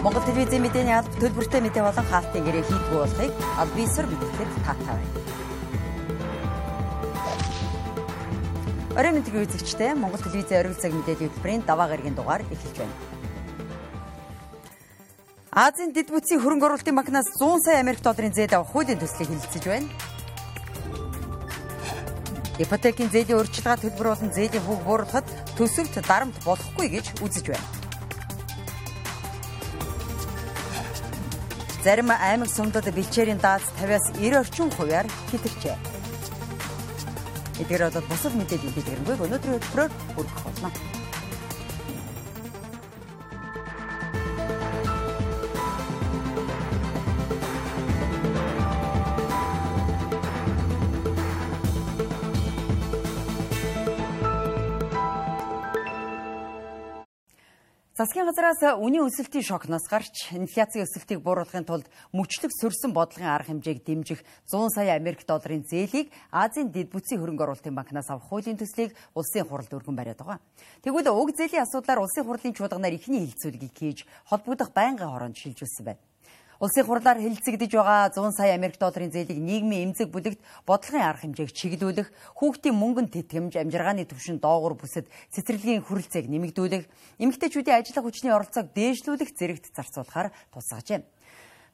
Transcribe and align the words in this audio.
Монгол 0.00 0.24
телевизийн 0.24 0.64
мэдээний 0.64 0.96
алба 0.96 1.12
төлбөртэй 1.20 1.60
мэдээ 1.60 1.84
болон 1.84 2.06
хаалтын 2.08 2.40
гэрээ 2.40 2.64
хийдгүү 2.64 2.98
болохыг 3.04 3.32
аль 3.60 3.72
бисэр 3.76 4.08
мэдээлэхэд 4.08 4.50
таатай 4.64 4.96
байна. 4.96 5.12
Орой 8.96 9.12
мэндийн 9.12 9.44
үзэгчтэй 9.44 9.92
Монгол 10.00 10.24
телевизийн 10.24 10.60
орой 10.64 10.72
цаг 10.80 10.96
мэдээллийн 10.96 11.28
хөтөлбөрийн 11.28 11.68
даваа 11.68 11.92
гарагийн 11.92 12.16
дугаар 12.16 12.48
эхэлж 12.48 12.76
байна. 12.80 12.96
Азийн 15.52 15.92
дэд 15.92 16.08
бүтцийн 16.08 16.40
хөрөнгө 16.40 16.64
оруулалтын 16.64 16.96
банкнаас 16.96 17.28
100 17.36 17.60
сая 17.60 17.84
Америк 17.84 18.00
долларын 18.00 18.32
зээл 18.32 18.56
авах 18.56 18.72
хуулийн 18.72 18.96
төслийг 18.96 19.28
хэлэлцэж 19.28 19.64
байна. 19.68 19.88
Ипотекийн 22.56 23.12
зээлийн 23.12 23.36
өөрчлөлт 23.36 23.84
төлбөр 23.84 24.16
болон 24.16 24.32
зээлийн 24.32 24.64
хүүг 24.64 24.80
бууруулахад 24.80 25.28
төсөвт 25.60 26.00
дарамт 26.08 26.40
болохгүй 26.48 26.88
гэж 26.88 27.20
үзэж 27.20 27.52
байна. 27.52 27.79
Зарим 31.84 32.10
аймаг 32.12 32.50
сумдад 32.52 32.84
бэлчээрийн 32.92 33.40
дааз 33.40 33.64
50-аас 33.80 34.06
90 34.20 34.36
орчим 34.42 34.68
хувиар 34.76 35.06
хэтэрчээ. 35.30 35.76
Эдгээр 37.60 37.82
бол 37.88 38.10
бусад 38.12 38.34
мэдээллийн 38.36 38.74
дэлгэрэнгүй 38.76 39.16
өнөөдрийн 39.16 39.56
хөтөлбөрөөр 39.56 39.92
хүргэх 40.12 40.40
болно. 40.44 40.99
Засгийн 58.00 58.32
газраас 58.32 58.64
үнийн 58.80 59.04
өсөлтийн 59.04 59.44
шокноос 59.44 59.84
гарч 59.84 60.32
инфляцийн 60.32 60.88
өсөлтийг 60.88 61.20
бууруулахын 61.20 61.68
тулд 61.68 61.84
мөчлөг 62.16 62.48
сөрсөн 62.48 62.96
бодлогын 62.96 63.28
арга 63.28 63.52
хэмжээг 63.52 63.84
дэмжих 63.84 64.24
100 64.48 64.72
сая 64.72 64.96
Америк 64.96 65.28
долларын 65.28 65.68
зээлийг 65.68 66.08
Азийн 66.32 66.72
дэд 66.72 66.88
бүтцийн 66.88 67.20
хөрөнгө 67.20 67.44
оруулалтын 67.44 67.76
банкнаас 67.76 68.08
авах 68.08 68.24
хуулийн 68.32 68.56
төслийг 68.56 68.96
улсын 69.12 69.44
хуралд 69.44 69.76
өргөн 69.76 70.00
бариад 70.00 70.16
байгаа. 70.16 70.40
Тэгвэл 70.80 71.12
уг 71.12 71.36
зээлийн 71.36 71.68
асуудлаар 71.68 72.00
улсын 72.00 72.24
хурлын 72.24 72.56
чуулганаар 72.56 72.96
ихний 72.96 73.28
хилцүүлгийг 73.28 73.76
хийж 73.76 74.08
холбогдох 74.32 74.72
байнгын 74.72 75.12
хороонд 75.12 75.36
шилжүүлсэн 75.36 75.84
байна. 75.84 76.00
Улсын 76.60 76.84
хурлаар 76.84 77.16
хэлэлцэгдэж 77.16 77.72
байгаа 77.72 78.12
100 78.12 78.36
сая 78.36 78.52
Америк 78.52 78.76
долларын 78.76 79.08
зээлийг 79.08 79.40
нийгмийн 79.40 79.96
эмзэг 79.96 80.12
бүлэгт 80.12 80.44
бодлогын 80.68 81.08
арга 81.08 81.24
хэмжээг 81.24 81.56
чиглүүлэх, 81.56 82.12
хүүхдийн 82.36 82.76
мөнгөнд 82.76 83.16
тэтгэмж, 83.16 83.56
амжиргааны 83.56 84.04
түвшин 84.04 84.44
доогуур 84.44 84.76
бүсэд 84.76 85.08
цэцэрлэгийн 85.32 85.80
хүрэлцээг 85.88 86.28
нэмэгдүүлэх, 86.28 86.84
эмэгтэйчүүдийн 87.16 87.80
ажиллах 87.80 88.04
хүчний 88.04 88.36
оролцоог 88.36 88.76
дээшлүүлэх 88.76 89.32
зэрэгт 89.32 89.72
зарцуулахаар 89.72 90.36
тусгажээ. 90.52 91.00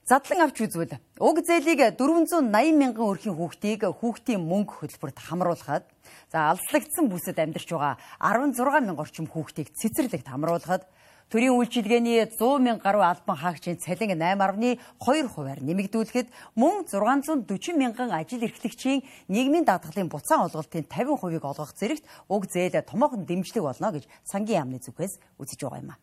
Задлан 0.07 0.47
авч 0.47 0.63
үзвэл 0.63 1.03
уг 1.19 1.37
зээлийг 1.43 1.99
480 1.99 2.47
мянган 2.79 3.11
өрхийн 3.11 3.35
хүүхдийг 3.35 3.91
хүүхдийн 3.91 4.39
мөнгө 4.39 4.87
хөтөлбөрт 4.87 5.19
хамруулахад 5.19 5.83
за 6.31 6.55
алслагдсан 6.55 7.11
бүсэд 7.11 7.43
амьдарч 7.43 7.75
байгаа 7.75 7.99
16 8.23 8.87
мянга 8.87 9.03
орчим 9.03 9.27
хүүхдийг 9.27 9.75
цэцэрлэгт 9.75 10.31
хамруулахад 10.31 10.87
Төрийн 11.27 11.59
үйлчилгээний 11.59 12.23
100 12.23 12.63
мянга 12.63 12.87
гаруй 12.87 13.03
албан 13.03 13.35
хаагчийн 13.35 13.83
цалин 13.83 14.15
8.2 14.15 14.79
хувиар 15.27 15.59
нэмэгдүүлэхэд 15.59 16.31
мөн 16.55 16.87
640 16.87 17.75
мянган 17.75 18.15
ажил 18.15 18.47
эрхлэгчийн 18.47 19.03
нийгмийн 19.27 19.67
даатгалын 19.67 20.07
буцаан 20.07 20.47
олголтын 20.47 20.87
50 20.87 21.19
хувийг 21.19 21.43
олгох 21.43 21.75
зэрэгт 21.75 22.07
уг 22.31 22.47
зээл 22.47 22.79
томоохон 22.87 23.27
дэмжлэг 23.27 23.59
болно 23.59 23.91
гэж 23.91 24.07
сангийн 24.23 24.71
яамны 24.71 24.79
зүгээс 24.79 25.19
үзэж 25.43 25.67
байгаа 25.67 25.83
юм 25.83 25.91
а. 25.91 25.99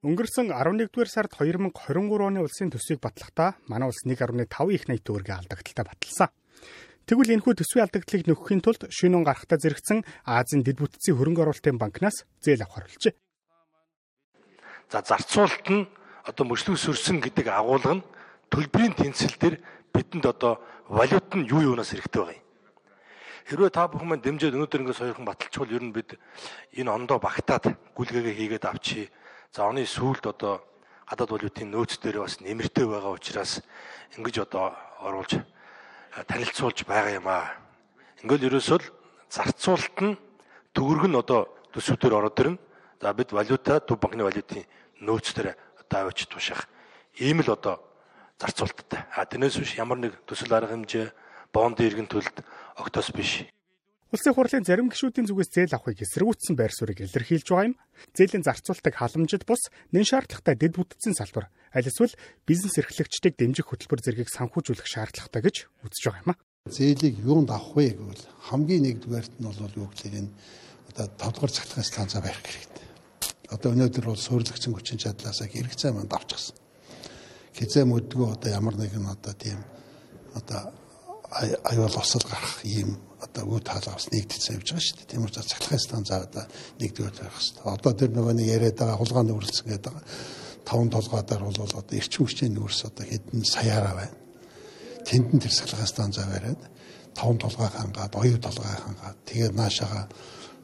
Өнгөрсөн 0.00 0.48
11-р 0.48 1.08
сард 1.12 1.36
2023 1.36 2.24
оны 2.24 2.40
улсын 2.40 2.72
төсвийг 2.72 3.04
батлахдаа 3.04 3.60
манай 3.68 3.92
улс 3.92 4.00
1.5 4.00 4.48
их 4.72 4.88
найт 4.88 5.04
төгрөгийн 5.04 5.44
алдагдaltaй 5.44 5.84
баталсан. 5.84 6.32
Тэгвэл 7.10 7.42
энэхүү 7.42 7.58
төсвийн 7.58 7.90
алдагдлыг 7.90 8.22
нөхөхийн 8.30 8.62
тулд 8.62 8.86
шинэн 8.86 9.26
гарахтаа 9.26 9.58
зэрэгцэн 9.58 10.06
Азийн 10.22 10.62
дэд 10.62 10.78
бүтцийн 10.78 11.18
хөрөнгө 11.18 11.42
оруулалтын 11.42 11.74
банкнаас 11.74 12.22
зээл 12.38 12.62
авах 12.62 12.86
харуулжээ. 12.86 13.18
За 14.94 15.02
зарцуулалт 15.02 15.66
нь 15.74 15.90
одоо 16.22 16.44
мөчлөг 16.46 16.78
сөрсөн 16.78 17.18
гэдэг 17.18 17.50
агуулга 17.50 17.98
нь 17.98 18.06
төлбөрийн 18.54 18.94
тэнцэл 18.94 19.34
дээр 19.42 19.58
бидэнд 19.90 20.22
одоо 20.22 20.62
валют 20.86 21.26
нь 21.34 21.50
юу 21.50 21.74
юунаас 21.74 21.90
хэрэгтэй 21.90 22.22
байгаа 22.22 22.38
юм. 22.38 22.46
Хэрвээ 23.50 23.70
та 23.74 23.90
бүхэн 23.90 24.06
маань 24.06 24.22
дэмжиж 24.22 24.54
өнөөдөр 24.54 24.80
ингээс 24.86 25.02
хоёрхан 25.02 25.26
баталчихвал 25.26 25.74
ер 25.74 25.82
нь 25.82 25.90
бид 25.90 26.14
энэ 26.78 26.94
ондоо 26.94 27.18
багтаад 27.18 27.74
гүлгээгээ 27.98 28.38
хийгээд 28.38 28.70
авчи. 28.70 29.10
За 29.50 29.66
оны 29.66 29.82
сүүлд 29.82 30.30
одоо 30.30 30.62
гадаад 31.10 31.34
валютын 31.34 31.74
нөөц 31.74 31.98
дээр 31.98 32.22
бас 32.22 32.38
нэмэртэй 32.38 32.86
байгаа 32.86 33.18
учраас 33.18 33.66
ингэж 34.14 34.46
одоо 34.46 34.78
оруулж 35.02 35.42
танилцуулж 36.26 36.84
байгаа 36.84 37.14
юм 37.18 37.28
аа. 37.28 37.54
Ингээл 38.22 38.50
ерөөсөө 38.50 38.78
зарцуулалт 39.30 39.98
нь 40.02 40.18
төгөрг 40.74 41.04
нь 41.06 41.18
одоо 41.18 41.48
төсвүүдээр 41.72 42.18
ороод 42.18 42.40
ирнэ. 42.40 42.58
За 43.00 43.14
бид 43.14 43.32
валюта 43.32 43.80
төв 43.80 43.96
банкны 43.96 44.26
валютын 44.26 44.66
нөөц 45.00 45.32
дээр 45.32 45.56
одоо 45.80 46.10
авч 46.10 46.26
тушах. 46.26 46.68
Ийм 47.16 47.40
л 47.40 47.50
одоо 47.54 47.80
зарцуулалттай. 48.38 49.06
А 49.14 49.24
тэрнээс 49.24 49.56
биш 49.56 49.78
ямар 49.78 49.98
нэг 49.98 50.18
төсөл 50.26 50.52
арга 50.52 50.74
хэмжээ 50.74 51.12
бонд 51.52 51.80
иргэн 51.80 52.10
төлөлд 52.10 52.44
огтос 52.76 53.10
биш. 53.12 53.46
Улсын 54.10 54.34
хурлын 54.34 54.66
зарим 54.66 54.90
гишүүдийн 54.90 55.30
зүгээс 55.30 55.54
зээл 55.54 55.76
авахыг 55.78 56.02
эсэргүүцсэн 56.02 56.58
байр 56.58 56.74
суурийг 56.74 57.06
илэрхийлж 57.06 57.46
байгаа 57.46 57.70
юм. 57.70 57.78
Зээлийн 58.10 58.42
зарцуулалтыг 58.42 58.94
халамжид 58.98 59.46
бус 59.46 59.70
нэн 59.94 60.02
шаардлагатай 60.02 60.58
дэд 60.58 60.74
бүтцийн 60.74 61.14
салбар 61.14 61.46
аль 61.70 61.86
эсвэл 61.86 62.18
бизнес 62.42 62.74
эрхлэгчдийг 62.74 63.38
дэмжих 63.38 63.70
хөтөлбөр 63.70 64.02
зэргийг 64.02 64.34
санхүүжүүлэх 64.34 64.90
шаардлагатай 64.90 65.42
гэж 65.46 65.56
үзэж 65.86 66.02
байгаа 66.10 66.22
юм 66.26 66.30
а. 66.34 66.42
Зээлийг 66.66 67.22
юунд 67.22 67.54
авах 67.54 67.70
вэ 67.78 67.94
гэвэл 67.94 68.24
хамгийн 68.50 68.82
нэгдүгээрт 68.98 69.34
нь 69.38 69.46
бол 69.46 69.78
юу 69.78 69.86
гэхээр 69.94 70.26
энэ 70.26 70.30
одоо 70.90 71.06
5 71.06 71.30
дугаар 71.30 71.54
цахилгаан 71.54 71.86
станцаа 71.86 72.20
барих 72.26 72.42
хэрэгтэй. 72.42 72.86
Одоо 73.54 73.70
өнөөдөр 73.78 74.10
бол 74.10 74.18
суурьлагчсан 74.18 74.74
хүчин 74.74 74.98
чадлаасаа 74.98 75.46
хэрэгцээ 75.46 75.94
манд 75.94 76.10
авчихсан. 76.10 76.58
Хизээ 77.54 77.86
мөдгөө 77.86 78.34
одоо 78.34 78.50
ямар 78.50 78.74
нэгэн 78.74 79.06
одоо 79.06 79.34
тийм 79.38 79.62
одоо 80.34 80.74
аюул 81.70 81.94
осол 81.94 82.26
гарах 82.26 82.58
ийм 82.66 82.98
одоо 83.20 83.44
үе 83.46 83.60
таалга 83.60 83.96
бас 83.96 84.08
нэгдсэн 84.10 84.56
явж 84.56 84.68
байгаа 84.72 84.84
шүү 84.84 84.96
дээ. 84.98 85.10
Тийм 85.10 85.24
учраас 85.24 85.48
цахилгаан 85.52 85.84
станцаа 85.84 86.20
одоо 86.24 86.44
нэгдүгээр 86.80 87.16
байх 87.20 87.36
хэрэгтэй. 87.36 87.64
Одоо 87.68 87.92
тэр 87.92 88.10
нөгөө 88.16 88.34
нэг 88.34 88.46
яриад 88.48 88.76
байгаа 88.80 89.00
хулгайны 89.00 89.32
үрэлцэн 89.36 89.68
гэдэг 89.68 89.94
таван 90.64 90.90
толгойдоор 90.90 91.42
бол 91.44 91.60
одоо 91.60 91.96
эрчим 91.96 92.24
хүчний 92.24 92.50
нүүрс 92.52 92.80
одоо 92.88 93.04
хэдэн 93.04 93.44
саяараа 93.44 93.94
байна. 94.00 94.16
Тэнд 95.04 95.28
нь 95.34 95.42
тэр 95.42 95.52
сахилгаан 95.52 95.90
станцаа 95.90 96.26
бариад 96.28 96.60
таван 97.14 97.38
толгой 97.38 97.68
хангаад, 97.68 98.14
оюу 98.14 98.38
толгой 98.38 98.70
хангаад 98.70 99.18
тэгээд 99.26 99.54
наашаага 99.56 100.08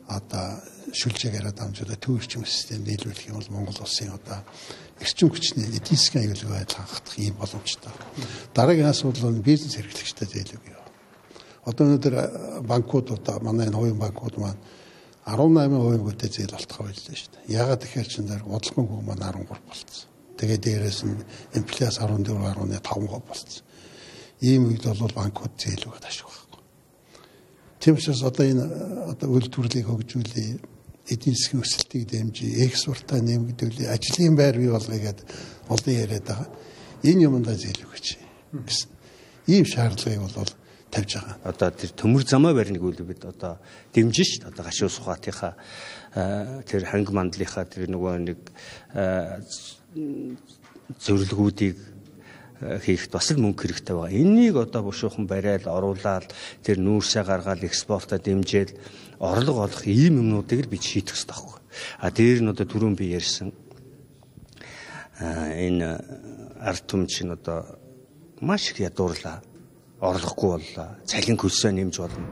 одоо 0.08 0.62
шүлжээгээр 0.94 1.50
дамжуулаад 1.50 2.00
төв 2.00 2.22
эрчим 2.22 2.46
систем 2.46 2.86
нийлүүлэх 2.86 3.26
юм 3.26 3.42
бол 3.42 3.50
Монгол 3.50 3.82
улсын 3.82 4.14
одоо 4.14 4.38
эрчим 5.02 5.30
хүчний 5.34 5.66
эдийн 5.66 5.98
засгийн 5.98 6.30
аюулгүй 6.30 6.54
байдал 6.54 6.86
хангах 6.86 7.18
ийм 7.18 7.34
боломжтой. 7.34 7.92
Дараагийн 8.54 8.86
асуудал 8.86 9.34
нь 9.34 9.42
бизнес 9.42 9.74
эрхлэгчтэй 9.74 10.28
зээлэг 10.30 10.62
юу. 10.70 10.85
Одоо 11.66 11.86
өнөөдөр 11.86 12.14
банкуд 12.62 13.10
одоо 13.10 13.42
манай 13.42 13.66
энэ 13.66 13.76
хувийн 13.76 13.98
банкуд 13.98 14.38
маань 14.38 14.60
18% 15.26 16.06
гүтэй 16.06 16.30
зээл 16.30 16.54
болтгоо 16.54 16.86
байлаа 16.86 17.16
шүү 17.18 17.30
дээ. 17.34 17.58
Ягаад 17.58 17.82
тэгэхээр 17.82 18.06
чин 18.06 18.26
дээр 18.30 18.44
бодлогын 18.46 18.86
хүү 18.86 19.02
маань 19.02 19.26
13 19.26 19.50
болцсон. 19.50 20.06
Тэгээд 20.38 20.62
дээрэс 20.62 21.00
нь 21.02 21.18
инфляц 21.58 21.98
14.5% 21.98 23.26
болцсон. 23.26 23.64
Ийм 24.46 24.70
үед 24.70 24.86
бол 24.86 25.14
банкуд 25.18 25.58
зээл 25.58 25.90
өгöd 25.90 26.06
ашиг 26.06 26.30
байхгүй. 26.30 26.62
Тийм 27.82 27.98
учраас 27.98 28.22
одоо 28.22 28.46
энэ 28.46 28.64
одоо 29.10 29.28
үйлдвэрлэлийг 29.34 29.90
хөгжүүлээ 29.90 30.50
эдийн 31.10 31.34
засгийн 31.34 31.62
өсөлтийг 31.62 32.04
дэмжиж, 32.10 32.50
экспортаа 32.66 33.18
нэмэгдүүлээ, 33.22 33.90
ажлын 33.90 34.34
байр 34.38 34.58
бий 34.58 34.70
болгоё 34.70 35.02
гэдэг 35.02 35.26
олон 35.70 35.94
яриад 35.94 36.26
байгаа. 36.26 36.48
Энэ 37.02 37.26
юмдаа 37.26 37.54
зээл 37.54 37.86
өгч. 37.86 38.06
Ийм 39.46 39.64
шаардлагыг 39.66 40.22
бол 40.22 40.50
тавьж 40.96 41.12
байгаа. 41.20 41.36
Одоо 41.44 41.68
тэр 41.76 41.92
төмөр 41.92 42.24
замаа 42.24 42.56
барьныг 42.56 42.80
үл 42.80 42.96
бид 43.04 43.28
одоо 43.28 43.60
дэмжин 43.92 44.24
шүү 44.24 44.40
дээ. 44.40 44.50
Одоо 44.50 44.64
гашуус 44.64 44.96
ухаатынхаа 45.04 45.52
тэр 46.64 46.82
ханг 46.88 47.12
мандлынхаа 47.12 47.68
тэр 47.68 47.92
нөгөө 47.92 48.14
нэг 48.24 48.40
зөвлөгүүдийг 50.96 51.76
хийхэд 52.56 53.12
бас 53.12 53.28
л 53.36 53.42
мөнгө 53.44 53.68
хэрэгтэй 53.68 53.92
байгаа. 53.92 54.16
Энийг 54.16 54.56
одоо 54.56 54.88
бушуухан 54.88 55.28
барайл, 55.28 55.68
оруулаад 55.68 56.32
тэр 56.64 56.80
нүүрсээ 56.80 57.24
гаргаад 57.28 57.68
экспортоо 57.68 58.16
дэмжээл 58.16 58.72
орлого 59.20 59.68
олох 59.68 59.84
ийм 59.84 60.24
юмнуудыг 60.24 60.64
л 60.64 60.72
бид 60.72 60.80
шийдэх 60.80 61.12
хэрэгтэй 61.12 61.36
байхгүй. 61.36 61.60
А 62.00 62.08
дээр 62.08 62.40
нь 62.40 62.52
одоо 62.56 62.64
түрүүн 62.64 62.96
би 62.96 63.12
ярьсан 63.12 63.52
энэ 65.20 66.00
ард 66.64 66.84
түмч 66.88 67.28
нь 67.28 67.36
одоо 67.36 67.76
маш 68.40 68.72
их 68.72 68.80
ядуурлаа 68.80 69.44
орлохгүй 70.00 70.50
боллоо. 70.60 70.88
Цалин 71.08 71.38
хөлсөө 71.40 71.72
нэмж 71.72 71.96
болно. 72.00 72.26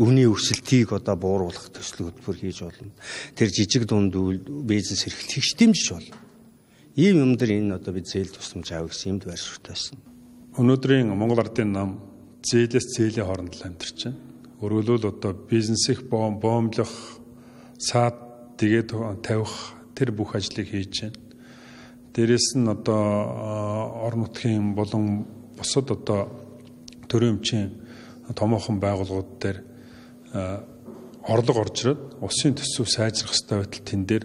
Өвний 0.00 0.28
өсөлтийг 0.28 0.92
одоо 0.96 1.16
бууруулах 1.20 1.68
төсөл 1.68 2.08
хөтөлбөр 2.08 2.36
хийж 2.40 2.64
болно. 2.64 2.92
Тэр 3.36 3.48
жижиг 3.52 3.84
дунд 3.84 4.14
бизнес 4.64 5.04
эрхлэгч 5.08 5.56
дэмжиж 5.60 5.92
болно. 5.92 6.16
Ийм 6.96 7.20
юм 7.20 7.32
дээр 7.36 7.60
энэ 7.60 7.76
одоо 7.76 7.92
бид 7.92 8.08
зээл 8.08 8.32
тусламж 8.32 8.72
аав 8.72 8.88
гэсэн 8.88 9.18
юмд 9.18 9.24
байр 9.28 9.40
суурьтай 9.40 9.74
байсан. 9.74 9.98
Өнөөдрийн 10.56 11.10
Монгол 11.12 11.42
Ардын 11.42 11.72
нам 11.72 11.90
зээлээс 12.46 12.94
зээлийн 12.96 13.26
хооронд 13.26 13.54
л 13.58 13.66
амьдарч 13.66 13.98
байна. 14.04 14.20
Өөрөлдөл 14.62 15.10
одоо 15.10 15.32
бизнесих 15.34 16.06
боом 16.08 16.38
боомлох 16.38 17.18
саад 17.76 18.56
тэгээд 18.56 18.94
тавих 19.26 19.74
тэр 19.98 20.14
бүх 20.14 20.38
ажлыг 20.38 20.70
хийж 20.70 21.10
байна. 21.10 21.18
Дээрэс 22.14 22.54
нь 22.62 22.70
одоо 22.70 24.06
орон 24.06 24.30
нутгийн 24.30 24.78
болон 24.78 25.26
бусад 25.58 25.90
одоо 25.90 26.43
төрийн 27.14 27.38
өмчийн 27.38 27.70
томоохон 28.34 28.82
байгууллагууд 28.82 29.30
дээр 29.38 29.58
орлого 31.22 31.62
орж 31.62 31.76
ирээд 31.86 32.02
улсын 32.18 32.58
төсөв 32.58 32.90
сайжрах 32.90 33.30
хэрэгтэй 33.30 33.58
байтал 33.62 33.84
тэн 33.86 34.02
дээр 34.02 34.24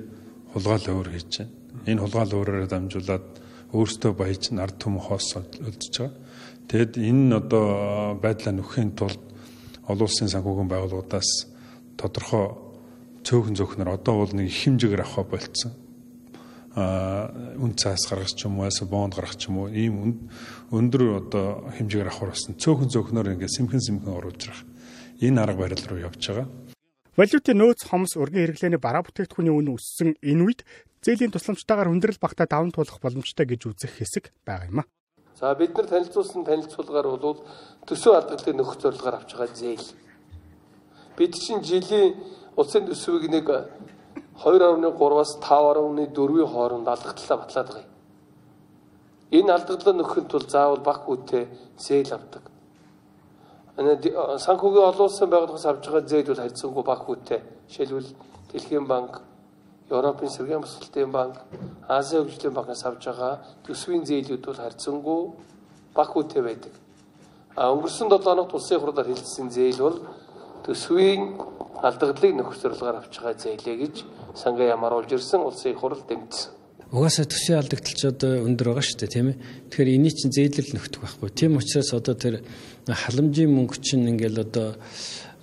хулгаал 0.53 0.86
өөр 0.89 1.09
хийж 1.13 1.31
байна. 1.38 1.53
Энэ 1.86 2.01
хулгаал 2.01 2.33
өөрөөр 2.33 2.65
дамжуулаад 2.65 3.25
өөрсдөө 3.77 4.12
баяж 4.18 4.44
нь 4.50 4.59
ард 4.59 4.75
түмэн 4.81 5.06
хоос 5.06 5.38
олдж 5.38 5.86
байгаа. 5.94 6.18
Тэгэд 6.65 6.94
энэ 6.97 7.38
одоо 7.38 7.65
байдлаа 8.18 8.53
нөхөхийн 8.57 8.97
тулд 8.97 9.21
олон 9.86 10.06
улсын 10.09 10.33
санхүүгийн 10.33 10.69
байгууллагуудаас 10.69 11.30
тодорхой 11.97 12.57
цөөхөн 13.24 13.56
зөвхнөр 13.57 13.89
одоо 13.94 14.25
бол 14.25 14.33
нэг 14.33 14.50
их 14.50 14.57
хэмжээгээр 14.65 15.06
авах 15.06 15.30
болцсон. 15.30 15.71
А 16.75 17.33
үн 17.57 17.74
цаас 17.74 18.06
гаргах 18.06 18.30
ч 18.30 18.45
юм 18.45 18.60
уу, 18.60 18.69
эсвэл 18.69 18.94
бонд 18.94 19.18
гаргах 19.18 19.38
ч 19.38 19.50
юм 19.50 19.66
уу, 19.66 19.74
ийм 19.74 20.30
өндөр 20.69 21.25
одоо 21.25 21.66
хэмжээгээр 21.74 22.10
авахар 22.13 22.30
болсон. 22.30 22.54
Цөөхөн 22.62 22.94
зөвхнөр 22.94 23.33
ингээд 23.33 23.56
сэмхэн 23.57 23.81
сэмхэн 23.81 24.13
оруулж 24.13 24.44
байгаа. 24.45 24.66
Энэ 25.19 25.42
арга 25.42 25.66
барил 25.66 25.86
руу 25.89 26.00
явж 26.06 26.21
байгаа. 26.21 26.48
Валютын 27.18 27.57
нөөц 27.57 27.81
хомс 27.89 28.16
ургийн 28.16 28.48
хэрэглээний 28.48 28.80
бараа 28.80 29.04
бүтээгдэхүүний 29.04 29.51
үн 29.51 29.75
өссөн 29.75 30.16
энэ 30.24 30.44
үед 30.45 30.62
зээлийн 31.04 31.33
тусламжтайгаар 31.36 31.92
хүндрэл 31.92 32.21
багтаа 32.21 32.48
даван 32.48 32.72
туулах 32.72 33.01
боломжтой 33.04 33.44
гэж 33.44 33.62
үзэх 33.68 34.00
хэсэг 34.00 34.31
байгаа 34.48 34.72
юм 34.72 34.80
а. 34.80 34.89
За 35.36 35.56
бид 35.56 35.75
нар 35.75 35.88
танилцуулсан 35.88 36.48
танилцуулгаар 36.48 37.07
бол 37.19 37.44
төсөв 37.88 38.13
алдагалыг 38.15 38.56
нөхөх 38.56 38.80
зорилгоор 38.80 39.15
авч 39.19 39.36
байгаа 39.36 39.51
зээл. 39.51 39.88
Бид 41.19 41.33
чинь 41.36 41.60
жилийн 41.60 42.15
улсын 42.56 42.88
төсвийг 42.88 43.27
нэг 43.31 43.48
2.3-аас 44.44 45.31
5.4-ийн 45.44 46.47
хооронд 46.47 46.88
алдагдлаа 46.88 47.38
батлаад 47.38 47.68
байгаа 47.68 47.83
юм. 47.83 47.94
Энэ 49.31 49.53
алдагдлаа 49.53 49.95
нөхөхын 49.95 50.27
тулд 50.31 50.50
заавал 50.50 50.80
баг 50.80 51.03
хүүтэй 51.06 51.47
зээл 51.77 52.13
авдаг. 52.18 52.44
Санхүүгийн 54.45 54.89
олон 54.89 55.07
улсын 55.07 55.30
байгууллагаас 55.30 55.65
авж 55.65 55.83
байгаа 55.86 56.07
зээл 56.07 56.30
бол 56.31 56.44
харьцангуй 56.44 56.83
баг 56.83 57.00
хүүтэй. 57.03 57.39
Жишээлбэл 57.69 58.12
Дэлхийн 58.51 58.88
банк, 58.88 59.21
Европын 59.89 60.30
сэргээн 60.30 60.62
босголтын 60.62 61.12
банк, 61.12 61.36
Азийн 61.88 62.25
хөгжлийн 62.25 62.53
банкнаас 62.53 62.86
авж 62.86 63.06
байгаа 63.06 63.39
төсвийн 63.63 64.06
зээлүүд 64.06 64.45
бол 64.45 64.57
харьцангуй 64.57 65.21
баг 65.94 66.09
хүүтэй 66.09 66.41
байдаг. 66.41 66.74
А 67.56 67.69
өнгөрсөн 67.74 68.09
7 68.09 68.24
хоногт 68.25 68.53
улсын 68.53 68.80
хурлаар 68.81 69.06
хэлсэн 69.06 69.50
зээл 69.53 69.81
бол 69.86 69.97
төсвийн 70.65 71.38
алдагдлыг 71.84 72.50
зорилгоор 72.62 72.98
авч 73.00 73.14
байгаа 73.20 73.36
зээлээ 73.40 73.78
гэж 73.84 73.96
сангаа 74.36 74.74
ямааруулж 74.76 75.12
ирсэн 75.16 75.42
улсын 75.44 75.76
хурал 75.76 76.04
дэмжсэн. 76.04 76.60
Угаасаа 76.90 77.26
төсвийн 77.30 77.62
алдагдал 77.62 77.94
ч 77.94 78.02
одоо 78.10 78.31
өндөр 78.50 78.74
байгаа 78.74 78.81
шүү 78.81 79.00
дээ 79.06 79.14
тийм 79.14 79.28
ээ. 79.30 79.38
Тэгэхээр 79.70 79.94
энийг 79.94 80.16
чинь 80.18 80.34
зээлэл 80.34 80.74
нөхдөг 80.74 81.02
байхгүй. 81.06 81.30
Тийм 81.38 81.62
учраас 81.62 81.94
одоо 81.94 82.16
тэр 82.18 82.42
халамжийн 82.90 83.54
мөнгө 83.54 83.78
чинь 83.78 84.10
ингээл 84.10 84.42
одоо 84.42 84.74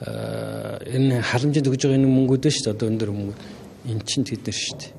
энэ 0.03 1.23
халамжинд 1.23 1.71
өгж 1.71 1.87
байгаа 1.87 1.99
энэ 2.03 2.11
мөнгүүд 2.11 2.51
шүү 2.51 2.65
дээ 2.67 2.75
одоо 2.75 2.89
өндөр 2.91 3.11
мөнгө. 3.15 3.35
Эн 3.87 4.01
чинь 4.03 4.27
тэд 4.27 4.43
нар 4.43 4.59
шүү 4.59 4.75
дээ. 4.75 4.93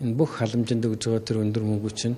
Энэ 0.00 0.16
бүх 0.16 0.30
халамжинд 0.40 0.88
өгж 0.88 1.02
байгаа 1.04 1.20
тэр 1.28 1.44
өндөр 1.44 1.64
мөнгө 1.68 1.90
чинь 1.92 2.16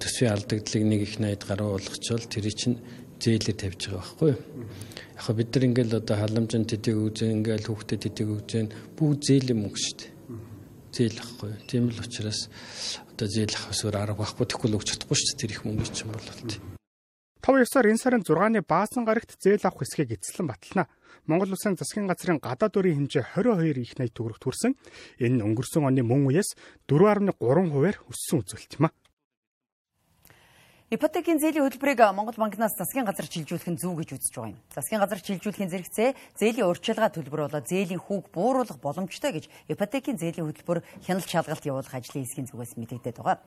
төсвийн 0.00 0.32
алдагдлыг 0.32 0.82
нэг 0.88 1.00
их 1.04 1.20
найд 1.20 1.44
гаруу 1.44 1.76
болгочвол 1.76 2.24
тэр 2.24 2.48
чинь 2.56 2.80
зээлээр 3.20 3.60
тавьж 3.60 3.92
байгаа 3.92 4.00
байхгүй 4.00 4.28
юу? 4.32 4.40
Яг 5.14 5.36
бид 5.38 5.54
нар 5.54 5.64
ингээл 5.70 5.98
одоо 6.02 6.16
халамжинд 6.18 6.68
тэдэг 6.70 6.94
өгж 6.98 7.18
ингээл 7.22 7.68
хүүхдэд 7.70 8.00
тэдэг 8.10 8.28
өгж 8.34 8.50
бүгд 8.98 9.20
зээлийн 9.22 9.60
мөнгө 9.62 9.78
шүү 9.78 9.96
дээ 9.98 10.14
зээл 10.94 11.18
ахгүй. 11.18 11.52
Тийм 11.66 11.90
л 11.90 11.98
учраас 11.98 12.46
одоо 13.10 13.26
зээл 13.26 13.54
авах 13.58 13.74
эсвэл 13.74 13.98
арга 13.98 14.14
байхгүй 14.14 14.46
тэгвэл 14.46 14.78
өгч 14.78 14.88
чадахгүй 14.94 15.16
шүү 15.18 15.28
дээ 15.34 15.40
тэр 15.42 15.52
их 15.54 15.62
мөнгө 15.66 15.90
чинь 15.90 16.14
бол 16.14 16.30
тийм. 16.46 16.62
Тав 17.42 17.54
ёсоор 17.58 17.90
энэ 17.90 18.00
сарын 18.00 18.22
6-ны 18.22 18.62
баасан 18.62 19.02
гарагт 19.02 19.34
зээл 19.42 19.66
авах 19.66 19.82
хэсгийг 19.82 20.14
эзэслэн 20.14 20.46
батална. 20.46 20.86
Монгол 21.26 21.52
Улсын 21.52 21.74
засгийн 21.74 22.06
газрын 22.06 22.38
гадаад 22.38 22.78
өрийн 22.78 23.04
хэмжээ 23.04 23.34
22 23.36 23.82
их 23.82 23.92
80 23.98 24.14
төгрөгт 24.14 24.44
хүрсэн. 24.44 24.72
Энэ 25.18 25.42
өнгөрсөн 25.42 25.84
оны 25.84 26.06
мөн 26.06 26.30
үеэс 26.30 26.54
4.3 26.86 27.36
хувиар 27.74 27.98
өссөн 28.08 28.40
үзүүлэлт 28.44 28.78
юм 28.78 28.88
а. 28.88 28.90
Ипотекийн 30.92 31.40
зээлийн 31.40 31.64
хөтөлбөрийг 31.64 32.12
Монгол 32.12 32.36
банкнаас 32.36 32.76
засгийн 32.76 33.08
газар 33.08 33.24
чилжүүлэх 33.24 33.72
нь 33.72 33.80
зөв 33.80 33.96
гэж 33.96 34.20
үзэж 34.20 34.36
байгаа 34.36 34.52
юм. 34.52 34.60
Засгийн 34.68 35.00
газар 35.00 35.16
чилжүүлэхийн 35.16 35.72
зэрэгцээ 35.72 36.08
зээлийн 36.36 36.68
урьдчилгаа 36.68 37.08
төлбөр 37.08 37.48
болоод 37.48 37.64
зээлийн 37.64 38.04
хүүг 38.04 38.28
бууруулах 38.28 38.76
боломжтой 38.84 39.32
гэж 39.32 39.48
ипотекийн 39.72 40.20
зээлийн 40.20 40.44
хөтөлбөр 40.44 40.84
хяналт 41.08 41.24
шалгалт 41.24 41.64
явуулах 41.64 41.88
ажлын 41.88 42.28
хэсгийн 42.28 42.52
зүгээс 42.52 42.76
мэдэгдээд 42.76 43.16
байгаа. 43.16 43.40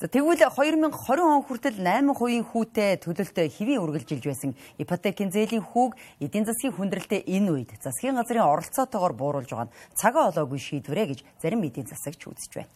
За 0.00 0.08
тэгвэл 0.08 0.40
2020 0.40 1.20
он 1.20 1.44
хүртэл 1.44 1.84
8% 1.84 2.48
хүүтэй 2.48 2.96
төлөлт 2.96 3.36
хэвийн 3.36 3.84
үргэлжилж 3.84 4.24
байсан 4.24 4.56
ипотекийн 4.80 5.28
зээлийн 5.28 5.60
хүүг 5.60 6.00
эдийн 6.24 6.48
засгийн 6.48 6.80
хүндрэлтэй 6.80 7.28
энэ 7.28 7.60
үед 7.60 7.70
засгийн 7.76 8.16
газрын 8.16 8.48
оролцоотойгоор 8.48 9.12
бууруулж 9.20 9.52
байгаа 9.52 9.68
нь 9.68 9.74
цагаа 10.00 10.32
олоогүй 10.32 10.56
шийдвэрэ 10.56 11.12
гэж 11.12 11.20
зарим 11.44 11.60
эдийн 11.60 11.84
засагч 11.84 12.24
үзэж 12.24 12.56
байна. 12.56 12.72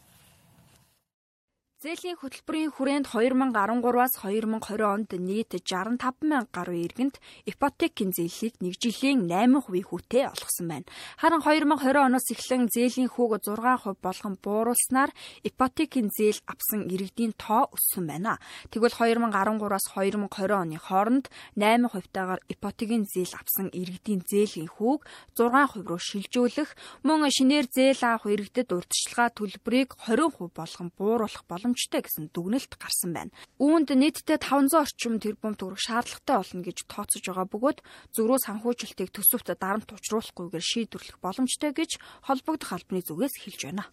Зээлийн 1.85 2.17
хөтөлбөрийн 2.17 2.73
хүрээнд 2.73 3.13
2013-аас 3.13 4.25
2020 4.25 4.89
онд 4.89 5.11
нийт 5.21 5.53
65 5.53 6.25
мянга 6.25 6.49
гаруй 6.49 6.89
иргэнд 6.89 7.21
ипотекийн 7.45 8.09
зээлийг 8.09 8.57
нэг 8.65 8.81
жилийн 8.81 9.29
8% 9.29 9.85
хүүтэй 9.93 10.25
олгосон 10.25 10.65
байна. 10.65 10.89
Харин 11.21 11.45
2020 11.45 12.09
оноос 12.09 12.25
эхлэн 12.33 12.73
зээлийн 12.73 13.13
хүүг 13.13 13.37
6% 13.45 14.01
болгон 14.01 14.35
бууруулснаар 14.41 15.13
ипотекийн 15.45 16.09
зээл 16.09 16.41
авсан 16.49 16.89
иргэдийн 16.89 17.37
тоо 17.37 17.69
өссөн 17.69 18.09
байна. 18.09 18.41
Тэгвэл 18.73 18.97
2013-аас 18.97 19.85
2020 19.93 20.57
оны 20.57 20.81
хооронд 20.81 21.29
8% 21.53 22.09
таагаар 22.17 22.41
ипотекийн 22.49 23.05
зээл 23.05 23.37
авсан 23.37 23.69
иргэдийн 23.77 24.25
зээлийн 24.25 24.73
хүүг 24.73 25.05
6% 25.37 25.85
руу 25.85 26.01
шилжүүлэх, 26.01 27.05
мөн 27.05 27.29
шинээр 27.29 27.69
зээл 27.69 28.01
авах 28.09 28.33
иргэдэд 28.33 28.73
урьдчилгаа 28.73 29.29
төлбөрийг 29.37 29.93
20% 30.09 30.49
болгон 30.49 30.89
бууруулах 30.97 31.45
боломж 31.45 31.74
боломжтой 31.75 32.07
гэсэн 32.07 32.31
дүгнэлт 32.31 32.79
гарсан 32.79 33.11
байна. 33.11 33.35
Үүнд 33.59 33.91
нийтдээ 33.91 34.39
500 34.39 34.79
орчим 34.79 35.19
тэрбум 35.19 35.59
төгрөг 35.59 35.83
шаардлагатай 35.83 36.39
болно 36.39 36.63
гэж 36.63 36.79
тооцож 36.87 37.25
байгаа 37.27 37.47
бөгөөд 37.51 37.79
зөрүү 38.15 38.39
санхүүжилтийг 38.47 39.11
төсөвт 39.11 39.51
дарамт 39.59 39.91
учруулахгүйгээр 39.91 40.63
шийдвэрлэх 40.63 41.19
боломжтой 41.19 41.75
гэж 41.75 41.99
холбогдох 42.31 42.71
албаны 42.79 43.03
зүгээс 43.03 43.35
хэлж 43.43 43.61
байна. 43.67 43.85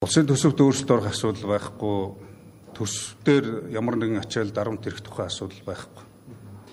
Улсын 0.00 0.26
төсөвт 0.26 0.58
өөрсдөө 0.64 0.94
орох 0.96 1.12
асуудал 1.12 1.46
байхгүй, 1.52 2.00
төсвтөр 2.72 3.44
ямар 3.70 4.00
нэгэн 4.00 4.24
ачаал 4.24 4.50
дарамт 4.50 4.88
ирэх 4.88 5.04
тухай 5.04 5.28
асуудал 5.28 5.60
байхгүй. 5.68 6.02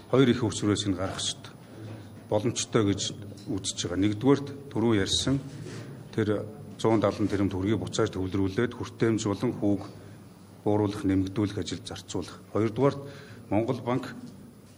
Хоёр 0.10 0.30
их 0.32 0.42
өвчрөөс 0.48 0.88
нь 0.88 0.98
гарах 0.98 1.20
хэрэгтэй. 1.20 1.54
Боломжтой 2.32 2.84
гэж 2.88 3.02
үзэж 3.52 3.78
байгаа. 3.86 4.00
Нэгдүгээрт 4.02 4.48
түрүү 4.74 4.94
ярьсан 5.06 5.38
тэр 6.16 6.48
170 6.80 7.28
тэрбум 7.28 7.52
төгрөгийг 7.52 7.84
буцааж 7.84 8.10
төвлөрүүлээд 8.16 8.72
хүртээмж 8.74 9.22
болон 9.28 9.52
хүүг 9.60 9.82
бууруулах 10.64 11.04
нэмэгдүүлэх 11.04 11.60
ажилд 11.60 11.84
зарцуулах. 11.84 12.40
Хоёрдугаарт 12.56 13.00
Монгол 13.52 13.82
банк 13.84 14.16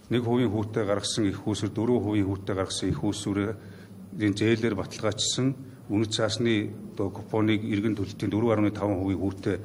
1% 0.09 0.49
хүүтэй 0.49 0.83
гаргасан 0.85 1.29
их 1.29 1.45
үүсвэр 1.45 1.71
4% 1.71 2.25
хүүтэй 2.25 2.55
гаргасан 2.57 2.89
их 2.89 2.99
үүсвэрийн 3.05 4.33
зээлээр 4.33 4.75
баталгаажсан 4.75 5.55
үнэт 5.93 6.11
цаасны 6.11 6.73
одоо 6.97 7.09
купоныг 7.13 7.61
иргэн 7.63 7.95
төлөлтийн 7.95 8.31
4.5% 8.33 9.21
хүүтэй 9.21 9.57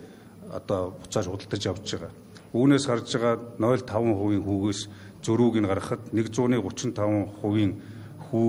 одоо 0.52 0.94
буцааж 1.00 1.26
худалдаж 1.26 1.62
авч 1.66 1.88
байгаа. 1.96 2.12
Үүнээс 2.52 2.84
харж 2.86 3.08
байгаа 3.16 3.34
0.5% 3.58 4.44
хүүгээс 4.44 4.80
зөрүүг 5.24 5.54
нь 5.58 5.66
гаргахад 5.66 6.02
135% 6.12 7.00
хүү 8.30 8.48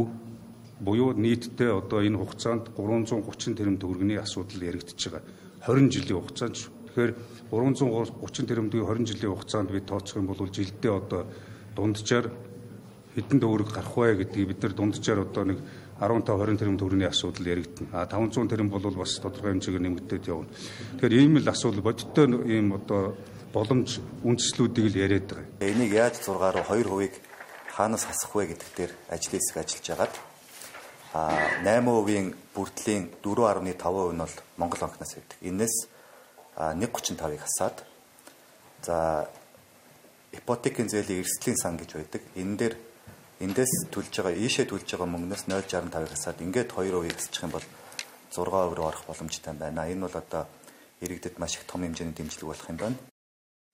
буюу 0.80 1.14
нийтдээ 1.14 1.72
одоо 1.74 2.06
энэ 2.06 2.18
хугацаанд 2.18 2.70
330 2.78 3.58
тэрбум 3.58 3.78
төгрөгийн 3.82 4.22
асуудал 4.22 4.62
яригдчихэж 4.62 5.04
байгаа. 5.10 5.24
20 5.66 5.90
жилийн 5.90 6.20
хугацаанд 6.22 6.56
шүү. 6.56 6.72
Тэгэхээр 6.94 7.12
330 7.50 8.48
тэрбум 8.48 8.70
төгрөгийн 8.70 9.06
20 9.06 9.12
жилийн 9.12 9.34
хугацаанд 9.34 9.70
бид 9.74 9.86
тооцох 9.90 10.18
юм 10.22 10.28
бол 10.30 10.38
жилдээ 10.38 10.94
одоо 10.94 11.22
дунджаар 11.76 12.30
хэдэн 13.18 13.40
төгрөг 13.42 13.70
гарах 13.74 13.98
вэ 13.98 14.22
гэдгийг 14.22 14.48
бид 14.54 14.62
нар 14.62 14.74
дунджаар 14.78 15.20
одоо 15.26 15.44
нэг 15.50 15.60
15 15.98 16.30
20 16.30 16.62
тэрбум 16.62 16.78
төгрөгийн 16.78 17.10
асуудал 17.10 17.50
яригдана. 17.50 17.90
А 17.94 18.06
500 18.06 18.50
тэрбум 18.50 18.70
бол 18.70 18.94
бас 18.94 19.18
тодорхой 19.18 19.58
хэмжээгээр 19.58 19.82
нэмэгдээд 19.82 20.30
явна. 20.30 20.54
Тэгэхээр 21.02 21.18
ийм 21.18 21.42
л 21.42 21.50
асуудал 21.50 21.82
бодиттой 21.82 22.30
ийм 22.46 22.78
одоо 22.78 23.18
боломж 23.50 23.98
үндслүүдийг 24.22 24.94
л 24.94 25.02
яриад 25.02 25.26
байгаа. 25.26 25.50
Энийг 25.66 25.92
яаж 25.98 26.22
6 26.22 26.38
руу 26.38 27.02
2%-ийг 27.02 27.14
хаанаас 27.74 28.06
хасах 28.06 28.34
вэ 28.38 28.54
гэдэг 28.54 28.70
дээр 28.78 28.92
ажлын 29.10 29.42
хэсэг 29.42 29.58
ажиллаж 29.58 29.86
байгаад 29.90 30.14
8% 31.14 32.36
бүрдлийн 32.54 33.10
4.5% 33.24 34.14
нь 34.14 34.18
бол 34.18 34.36
Монгол 34.58 34.82
банкнаас 34.82 35.14
ирдэг. 35.18 35.40
Энээс 35.42 35.88
1.35-ыг 36.58 37.42
хасаад 37.42 37.86
за 38.84 39.30
ипотекийн 40.34 40.90
зээлийн 40.90 41.22
эрсдлийн 41.24 41.58
сан 41.58 41.78
гэж 41.78 41.94
байдаг. 41.96 42.22
Энэ 42.36 42.58
дээр 42.58 42.76
эндээс 43.40 43.90
төлж 43.94 44.12
байгаа 44.12 44.36
ийшээ 44.36 44.66
төлж 44.66 44.90
байгаа 44.90 45.10
мөнгнөөс 45.14 45.44
0.65-ыг 45.48 46.12
хасаад 46.12 46.42
ингээд 46.42 46.74
2%-ийг 46.74 47.16
хасчих 47.16 47.44
юм 47.44 47.54
бол 47.54 47.66
6% 48.34 48.76
руу 48.76 48.88
орох 48.90 49.04
боломжтой 49.06 49.54
байна. 49.54 49.90
Энэ 49.90 50.06
бол 50.06 50.18
одоо 50.18 50.44
иргэдэд 51.02 51.40
маш 51.40 51.56
их 51.56 51.64
том 51.66 51.82
хэмжээний 51.86 52.14
дэмжлэг 52.14 52.48
болох 52.50 52.70
юм 52.70 52.78
байна. 52.78 52.98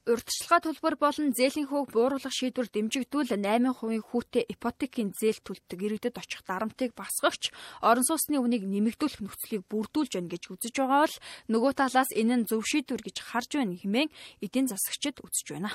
Урьдчилгаа 0.04 0.60
төлбөр 0.60 0.96
болон 1.00 1.32
зээлийн 1.32 1.72
хөөг 1.72 1.96
бууруулах 1.96 2.36
шийдвэр 2.36 2.68
дэмжигдүүл 2.76 3.40
8% 3.40 4.04
хүүтэй 4.12 4.44
ипотекийн 4.52 5.16
зээл 5.16 5.40
төлдөг 5.48 5.80
иргэдэд 5.80 6.20
очих 6.20 6.44
дарамтыг 6.44 6.92
басгагч 6.92 7.56
орон 7.80 8.04
сууцны 8.04 8.36
үнийг 8.36 8.68
нэмэгдүүлэх 8.68 9.24
нөхцөлийг 9.24 9.64
бүрдүүлж 9.72 10.12
байна 10.20 10.28
гэж 10.28 10.44
үзэж 10.52 10.76
байгаа 10.76 11.08
бол 11.08 11.16
нөгөө 11.56 11.72
талаас 11.80 12.12
энэ 12.12 12.36
нь 12.36 12.48
зөв 12.52 12.68
шийдвэр 12.68 13.00
гэж 13.00 13.18
харж 13.32 13.52
байна 13.56 13.80
хэмээн 13.80 14.12
эдийн 14.44 14.68
засагчид 14.68 15.24
үзэж 15.24 15.48
байна 15.56 15.72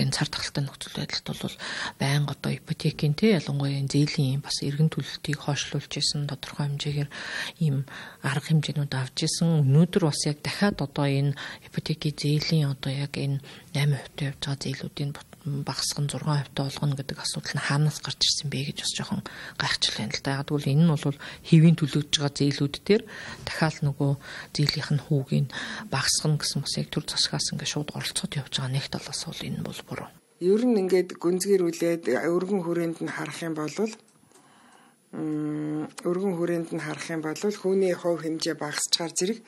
энэ 0.00 0.14
цар 0.16 0.28
тахалтай 0.32 0.64
нөхцөл 0.64 0.96
байдалд 0.96 1.26
бол 1.36 1.56
байнга 2.00 2.32
одоо 2.32 2.52
ипотекийн 2.56 3.12
те 3.12 3.36
ялангуяа 3.36 3.84
зээлийн 3.92 4.40
бас 4.40 4.64
эргэн 4.64 4.88
төлөлтийг 4.88 5.36
хойшлуулж 5.44 5.92
исэн 6.00 6.24
тодорхой 6.24 6.64
хэмжээгээр 6.72 7.10
ийм 7.60 7.84
арга 8.24 8.48
хэмжээнүүд 8.48 8.92
авч 8.96 9.28
исэн. 9.28 9.60
Өнөөдөр 9.60 10.08
бас 10.08 10.20
яг 10.24 10.40
дахиад 10.40 10.80
одоо 10.80 11.04
энэ 11.04 11.36
ипотекийн 11.68 12.16
зээлийн 12.16 12.72
одоо 12.72 12.88
яг 12.88 13.12
энэ 13.20 13.44
8% 13.76 14.32
явж 14.32 14.40
байгаа 14.40 14.64
зээлүүдийн 14.64 15.12
багасган 15.44 16.06
6% 16.06 16.54
болгоно 16.54 16.94
гэдэг 16.94 17.18
асуудал 17.18 17.54
нь 17.58 17.66
хаанаас 17.66 17.98
гарч 17.98 18.20
ирсэн 18.22 18.48
бэ 18.50 18.70
гэж 18.70 18.78
бас 18.86 18.92
жоохон 18.94 19.22
гайхчихлаа 19.58 20.06
байна 20.06 20.14
л 20.14 20.22
да. 20.22 20.38
Яг 20.38 20.46
тэгвэл 20.46 20.70
энэ 20.70 20.84
нь 20.86 20.92
бол 20.94 21.18
хэвийн 21.42 21.76
төлөгдөж 21.78 22.14
байгаа 22.14 22.38
зээлүүд 22.38 22.76
дээр 22.86 23.02
дахиад 23.42 23.76
нөгөө 23.82 24.12
зээлийнх 24.54 24.90
нь 24.94 25.04
хүүгийг 25.06 25.46
багасгана 25.90 26.38
гэсэн 26.38 26.62
бас 26.62 26.74
яг 26.78 26.88
төр 26.94 27.04
засгаас 27.10 27.46
ингээд 27.50 27.72
шууд 27.74 27.90
оролцоод 27.90 28.32
явж 28.38 28.52
байгаа 28.54 28.70
нэг 28.70 28.86
талаас 28.86 29.22
бол 29.26 29.40
энэ 29.42 29.66
бол 29.66 29.80
буруу. 29.88 30.08
Ер 30.38 30.62
нь 30.62 30.78
ингээд 30.78 31.10
гүнзгийрүүлээд 31.18 32.02
өргөн 32.06 32.62
хүрээнд 32.62 32.98
нь 33.02 33.10
харах 33.10 33.38
юм 33.42 33.54
бол 33.58 33.74
өргөн 36.06 36.34
хүрээнд 36.38 36.68
нь 36.72 36.84
харах 36.86 37.06
юм 37.10 37.22
бол 37.26 37.36
хүүний 37.36 37.94
хувь 37.98 38.22
хэмжээ 38.22 38.56
багасчаар 38.56 39.12
зэрэг 39.12 39.38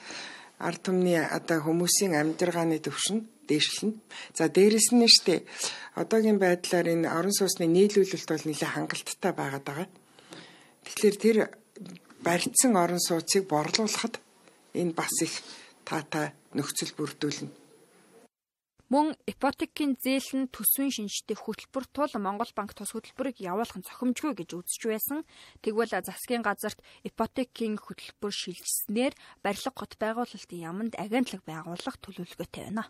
ард 0.58 0.80
түмний 0.86 1.18
одоо 1.18 1.58
хүмүүсийн 1.66 2.14
амьдралгааны 2.14 2.78
төвшин 2.78 3.26
дээшлэнэ. 3.48 3.96
За 4.36 4.48
дээрэс 4.48 4.92
нь 4.92 5.08
штэ 5.08 5.44
одоогийн 6.00 6.38
байдлаар 6.42 6.86
энэ 6.94 7.08
орон 7.18 7.34
сууцны 7.38 7.66
нийлүүлэлт 7.70 8.28
бол 8.30 8.46
нэлээд 8.46 8.74
хангалттай 8.74 9.32
байгаад 9.32 9.64
байгаа. 9.66 9.88
Тэгэхээр 10.84 11.16
тэр 11.24 11.36
барьцсан 12.26 12.72
орон 12.82 13.00
сууцыг 13.00 13.42
борлуулахад 13.46 14.14
энэ 14.74 14.92
бас 14.98 15.14
их 15.22 15.34
таатай 15.86 16.34
нөхцөл 16.56 16.92
бүрдүүлнэ. 16.98 17.50
Мөн 18.92 19.16
ипотекийн 19.26 19.96
зээл 19.96 20.30
нь 20.44 20.50
төсвийн 20.54 20.92
шинжтэй 20.92 21.34
хөтөлбөр 21.40 21.84
тул 21.88 22.14
Монгол 22.20 22.52
банк 22.54 22.76
тус 22.76 22.92
хөтөлбөрийг 22.92 23.40
явуулах 23.40 23.74
нь 23.80 23.86
зохимжгүй 23.86 24.36
гэж 24.36 24.50
үзэж 24.54 24.82
байсан. 24.86 25.18
Тэгвэл 25.64 25.98
засгийн 26.04 26.44
газарт 26.44 26.78
ипотекийн 27.02 27.80
хөтөлбөр 27.80 28.34
шилжснээр 28.34 29.14
барилга 29.40 29.72
хот 29.74 29.96
байгуулалтын 29.96 30.62
яамд 30.68 30.92
агентлаг 31.00 31.42
байгуулах 31.48 31.96
төлөвлөгөөтэй 31.98 32.62
байна. 32.70 32.84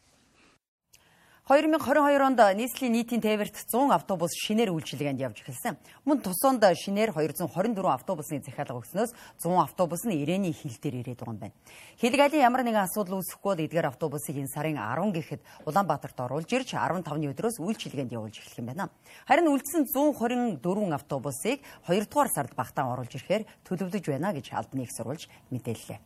2022 1.45 2.25
онд 2.25 2.41
нийслэлийн 2.41 3.05
нийтийн 3.05 3.21
тээвэрт 3.21 3.69
100 3.69 3.93
автобус 3.93 4.33
шинээр 4.33 4.73
үйлчилгээнд 4.73 5.21
явж 5.21 5.45
эхэлсэн. 5.45 5.77
Мөн 6.09 6.25
тусоонд 6.25 6.65
шинээр 6.65 7.13
224 7.13 7.85
автобусны 7.85 8.41
захиалга 8.41 8.81
өгснөөс 8.81 9.13
100 9.45 9.53
автобус 9.61 10.09
нь 10.09 10.25
ирээний 10.25 10.57
хил 10.57 10.73
дээр 10.81 11.05
ирээд 11.05 11.21
байгаа 11.21 11.37
юм 11.37 11.41
байна. 11.45 11.57
Хэлэг 12.01 12.21
айлын 12.33 12.47
ямар 12.49 12.65
нэгэн 12.65 12.89
асуудал 12.89 13.21
үүсэхгүй 13.21 13.61
бол 13.61 13.61
эдгээр 13.61 13.93
автобусыг 13.93 14.41
энэ 14.41 14.49
сарын 14.57 14.81
10 14.81 15.13
гэхэд 15.13 15.45
Улаанбаатарт 15.69 16.17
оруулж 16.17 16.49
ирж 16.49 16.81
15-ны 16.81 17.29
өдрөөс 17.37 17.61
үйлчилгээнд 17.61 18.17
явуулж 18.17 18.41
эхлэх 18.41 18.65
юм 18.65 18.73
байна. 18.73 18.89
Харин 19.29 19.53
үлдсэн 19.53 19.85
124 19.93 20.65
автобусыг 20.97 21.61
2 21.85 22.09
дугаар 22.09 22.33
сард 22.33 22.57
багтаан 22.57 22.97
оруулж 22.97 23.21
ирэхээр 23.21 23.45
төлөвлөж 23.69 24.05
байна 24.09 24.33
гэж 24.33 24.57
албаны 24.57 24.89
их 24.89 24.97
сурвалж 24.97 25.29
мэдээллээ. 25.53 26.01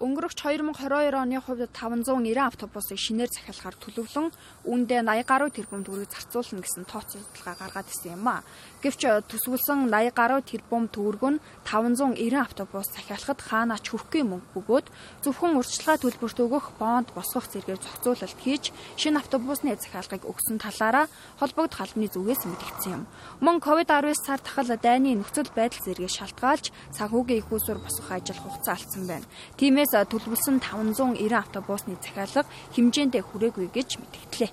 Өнгөрөх 0.00 0.32
2022 0.32 1.12
оны 1.12 1.36
хувьд 1.44 1.68
590 1.76 2.40
автобусыг 2.40 2.96
шинээр 2.96 3.28
захиалахар 3.36 3.76
төлөвлөн 3.76 4.32
үүндээ 4.64 5.04
80 5.04 5.28
гаруй 5.28 5.50
тэрбум 5.52 5.84
төгрөг 5.84 6.08
зарцуулна 6.08 6.64
гэсэн 6.64 6.88
тооцоо 6.88 7.20
судалгаа 7.20 7.56
гаргаад 7.60 7.84
ирсэн 7.92 8.16
юм 8.16 8.24
а. 8.32 8.40
Гэвч 8.80 9.28
төсвөлсөн 9.28 9.92
80 9.92 10.16
гаруй 10.16 10.40
тэрбум 10.40 10.88
төгрөг 10.88 11.36
нь 11.36 11.40
590 11.68 12.16
автобус 12.32 12.88
захиалахад 12.96 13.44
хаанач 13.44 13.84
хүрхгүй 13.92 14.24
мөнгө 14.24 14.48
бөгөөд 14.56 14.86
зөвхөн 15.20 15.60
урьдчилгаа 15.60 16.00
төлбөрт 16.00 16.38
өгөх 16.48 16.66
бонд 16.80 17.12
босгох 17.12 17.44
зэргээр 17.52 17.84
зохицуулалт 17.84 18.40
хийж 18.40 18.72
шинэ 18.96 19.20
автобусны 19.20 19.76
захиалгыг 19.76 20.24
өгсөн 20.24 20.64
талаараа 20.64 21.12
холбогд 21.36 21.76
халбаны 21.76 22.08
зүгээс 22.08 22.48
мэдгдсэн 22.48 22.92
юм. 22.96 23.04
Мөн 23.44 23.60
ковид-19 23.60 24.16
сар 24.16 24.40
тахал 24.40 24.72
дайны 24.80 25.12
нөхцөл 25.12 25.52
байдал 25.52 25.84
зэргийг 25.84 26.08
шалтгаалж 26.08 26.72
санхүүгийн 26.96 27.44
их 27.44 27.52
усүр 27.52 27.76
босгох 27.84 28.08
ажил 28.16 28.40
хугацаа 28.40 28.80
алдсан 28.80 29.04
байна. 29.04 29.28
Тиймээс 29.60 29.89
Тиймээс 29.90 30.06
төлөвлөсөн 30.06 30.62
590 30.62 31.34
автобусны 31.34 31.98
захиалга 31.98 32.46
хэмжээндээ 32.78 33.26
хүрээгүй 33.26 33.74
гэж 33.74 33.98
мэдгдлээ. 33.98 34.50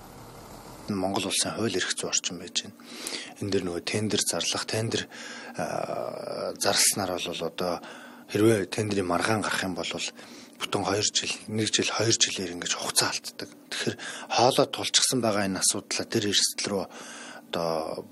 Монгол 0.90 1.30
улсын 1.30 1.54
хууль 1.54 1.78
эрх 1.78 1.94
зүйн 1.94 2.10
орчин 2.10 2.42
байж 2.42 2.66
байна. 2.66 2.74
Энэ 3.38 3.50
дэр 3.54 3.62
нөгөө 3.70 3.82
тендер 3.86 4.18
зарлах, 4.18 4.66
тендер 4.66 5.06
зарласнаар 5.54 7.22
бол 7.22 7.42
одоо 7.46 7.78
хэрвээ 8.34 8.66
тендерийн 8.66 9.06
маргаан 9.06 9.46
гарах 9.46 9.62
юм 9.62 9.78
бол 9.78 9.86
бүтэн 10.58 10.82
2 10.82 11.06
жил, 11.14 11.34
1 11.46 11.70
жил, 11.70 11.86
2 11.86 12.18
жилээр 12.18 12.58
ингэж 12.58 12.74
хугацаа 12.74 13.14
алддаг. 13.14 13.50
Тэгэхээр 13.70 13.96
хоолой 14.34 14.66
тулчихсан 14.74 15.22
байгаа 15.22 15.46
энэ 15.46 15.62
асуудлаа 15.62 16.06
тэр 16.10 16.34
эрсдэл 16.34 16.66
рүү 16.66 16.82
одоо 17.54 18.02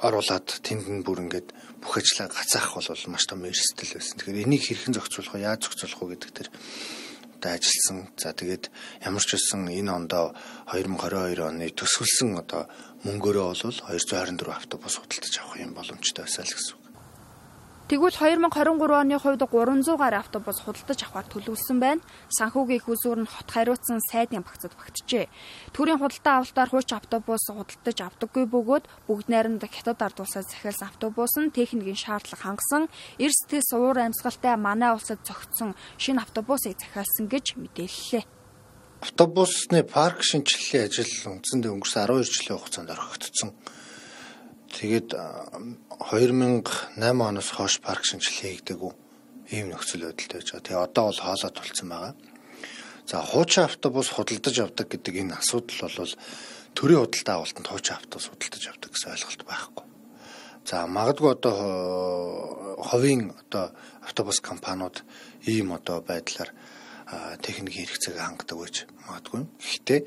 оруулаад 0.00 0.48
тэнд 0.64 0.88
нь 0.88 1.04
бүр 1.04 1.20
ингээд 1.28 1.52
бүх 1.86 2.02
ажлаа 2.02 2.26
гацаах 2.26 2.74
бол 2.74 3.14
маш 3.14 3.24
том 3.30 3.46
эрсдэл 3.46 3.94
байсан. 3.94 4.18
Тэгэхээр 4.18 4.42
энийг 4.42 4.62
хэрхэн 4.66 4.98
зохицуулах 4.98 5.38
вэ? 5.38 5.46
Яаж 5.46 5.70
зохицуулах 5.70 6.02
вэ 6.02 6.08
гэдэг 6.18 6.30
тэр 6.34 6.48
одоо 7.38 7.50
ажилласан. 7.54 7.98
За 8.18 8.34
тэгээд 8.34 8.64
ямар 9.06 9.22
ч 9.22 9.38
байсан 9.38 9.70
энэ 9.70 9.94
ондоо 9.94 10.34
2022 10.74 11.46
оны 11.46 11.70
төсвөлсөн 11.70 12.42
одоо 12.42 12.66
мөнгөөрөө 13.06 13.46
бол 13.54 13.78
224 13.86 14.50
автобус 14.50 14.98
худалдаж 14.98 15.34
авах 15.38 15.62
юм 15.62 15.78
боломжтой 15.78 16.26
байсан 16.26 16.42
л 16.42 16.50
гэсэн 16.50 16.74
үг. 16.74 16.85
Тэгвэл 17.86 18.18
2023 18.18 18.82
оны 18.98 19.14
хувьд 19.14 19.46
300 19.46 19.94
гаруй 19.94 20.18
автобус 20.18 20.58
худалдаж 20.58 21.06
авахар 21.06 21.30
төлөвлөсөн 21.30 21.78
байна. 21.78 22.02
Санхүүгийн 22.34 22.82
их 22.82 22.90
үзүүр 22.90 23.22
нь 23.22 23.30
хот 23.30 23.46
хариуцсан 23.46 24.02
сайдын 24.10 24.42
багцад 24.42 24.74
багтжээ. 24.74 25.30
Төрийн 25.70 26.02
худалдаа 26.02 26.42
авалтаар 26.42 26.70
хууч 26.74 26.90
автобус 26.98 27.46
худалдаж 27.46 27.98
авдаггүй 28.02 28.44
бөгөөд 28.50 28.84
бүгд 29.06 29.26
найрамдах 29.30 29.70
хятад 29.70 30.02
ард 30.02 30.18
улсаас 30.18 30.50
захиалсан 30.50 30.90
автобус 30.90 31.30
нь 31.38 31.54
техникийн 31.54 31.94
шаардлага 31.94 32.58
хангасан 32.58 32.90
эрс 33.22 33.38
тэс 33.46 33.70
уур 33.70 34.02
амьсгалтай 34.02 34.58
манай 34.58 34.90
улсад 34.90 35.22
зогтсон 35.22 35.78
шинэ 35.94 36.26
автобусыг 36.26 36.74
захиалсан 36.82 37.30
гэж 37.30 37.54
мэдээллээ. 37.54 38.26
Автобусны 38.98 39.86
парк 39.86 40.26
шинжилгээний 40.26 40.90
ажил 40.90 41.38
үндсэндээ 41.38 41.70
өнгөрсөн 41.70 42.02
12 42.02 42.34
жилийн 42.34 42.58
хугацаанд 42.58 42.90
орхигдсон. 42.90 43.54
Тэгээд 44.74 45.14
2008 45.14 46.98
оноос 46.98 47.50
хойш 47.54 47.78
парк 47.80 48.02
шинжилгээ 48.04 48.52
хийгдэггүй 48.58 48.92
ийм 49.54 49.70
нөхцөл 49.70 50.10
байдалтай 50.10 50.42
байж 50.42 50.48
байгаа. 50.50 50.66
Тэгээ 50.66 50.84
одоо 50.90 51.04
бол 51.06 51.22
хоолой 51.22 51.52
тулцсан 51.54 51.88
байгаа. 51.88 52.14
За 53.06 53.22
хуучин 53.22 53.64
автобус 53.64 54.08
худалдаж 54.10 54.56
авдаг 54.58 54.86
гэдэг 54.90 55.14
энэ 55.22 55.38
асуудал 55.38 55.86
бол 55.86 56.14
төрийн 56.74 57.02
худалдаа 57.06 57.34
авалтанд 57.38 57.68
хуучин 57.70 57.94
автобус 57.94 58.26
худалдаж 58.26 58.64
авдаг 58.66 58.90
гэсэн 58.90 59.12
ойлголт 59.14 59.42
байхгүй. 59.46 59.84
За 60.66 60.86
магадгүй 60.90 61.30
одоо 61.30 61.54
ховийн 62.82 63.30
одоо 63.30 63.70
автобус 64.02 64.42
компаниуд 64.42 65.06
ийм 65.46 65.70
одоо 65.70 66.02
байдлаар 66.02 66.50
техникийн 67.38 67.86
хэрэгцээг 67.86 68.18
хангадаг 68.18 68.58
байж 68.58 68.76
магадгүй. 69.06 69.46
Гэхдээ 69.62 70.00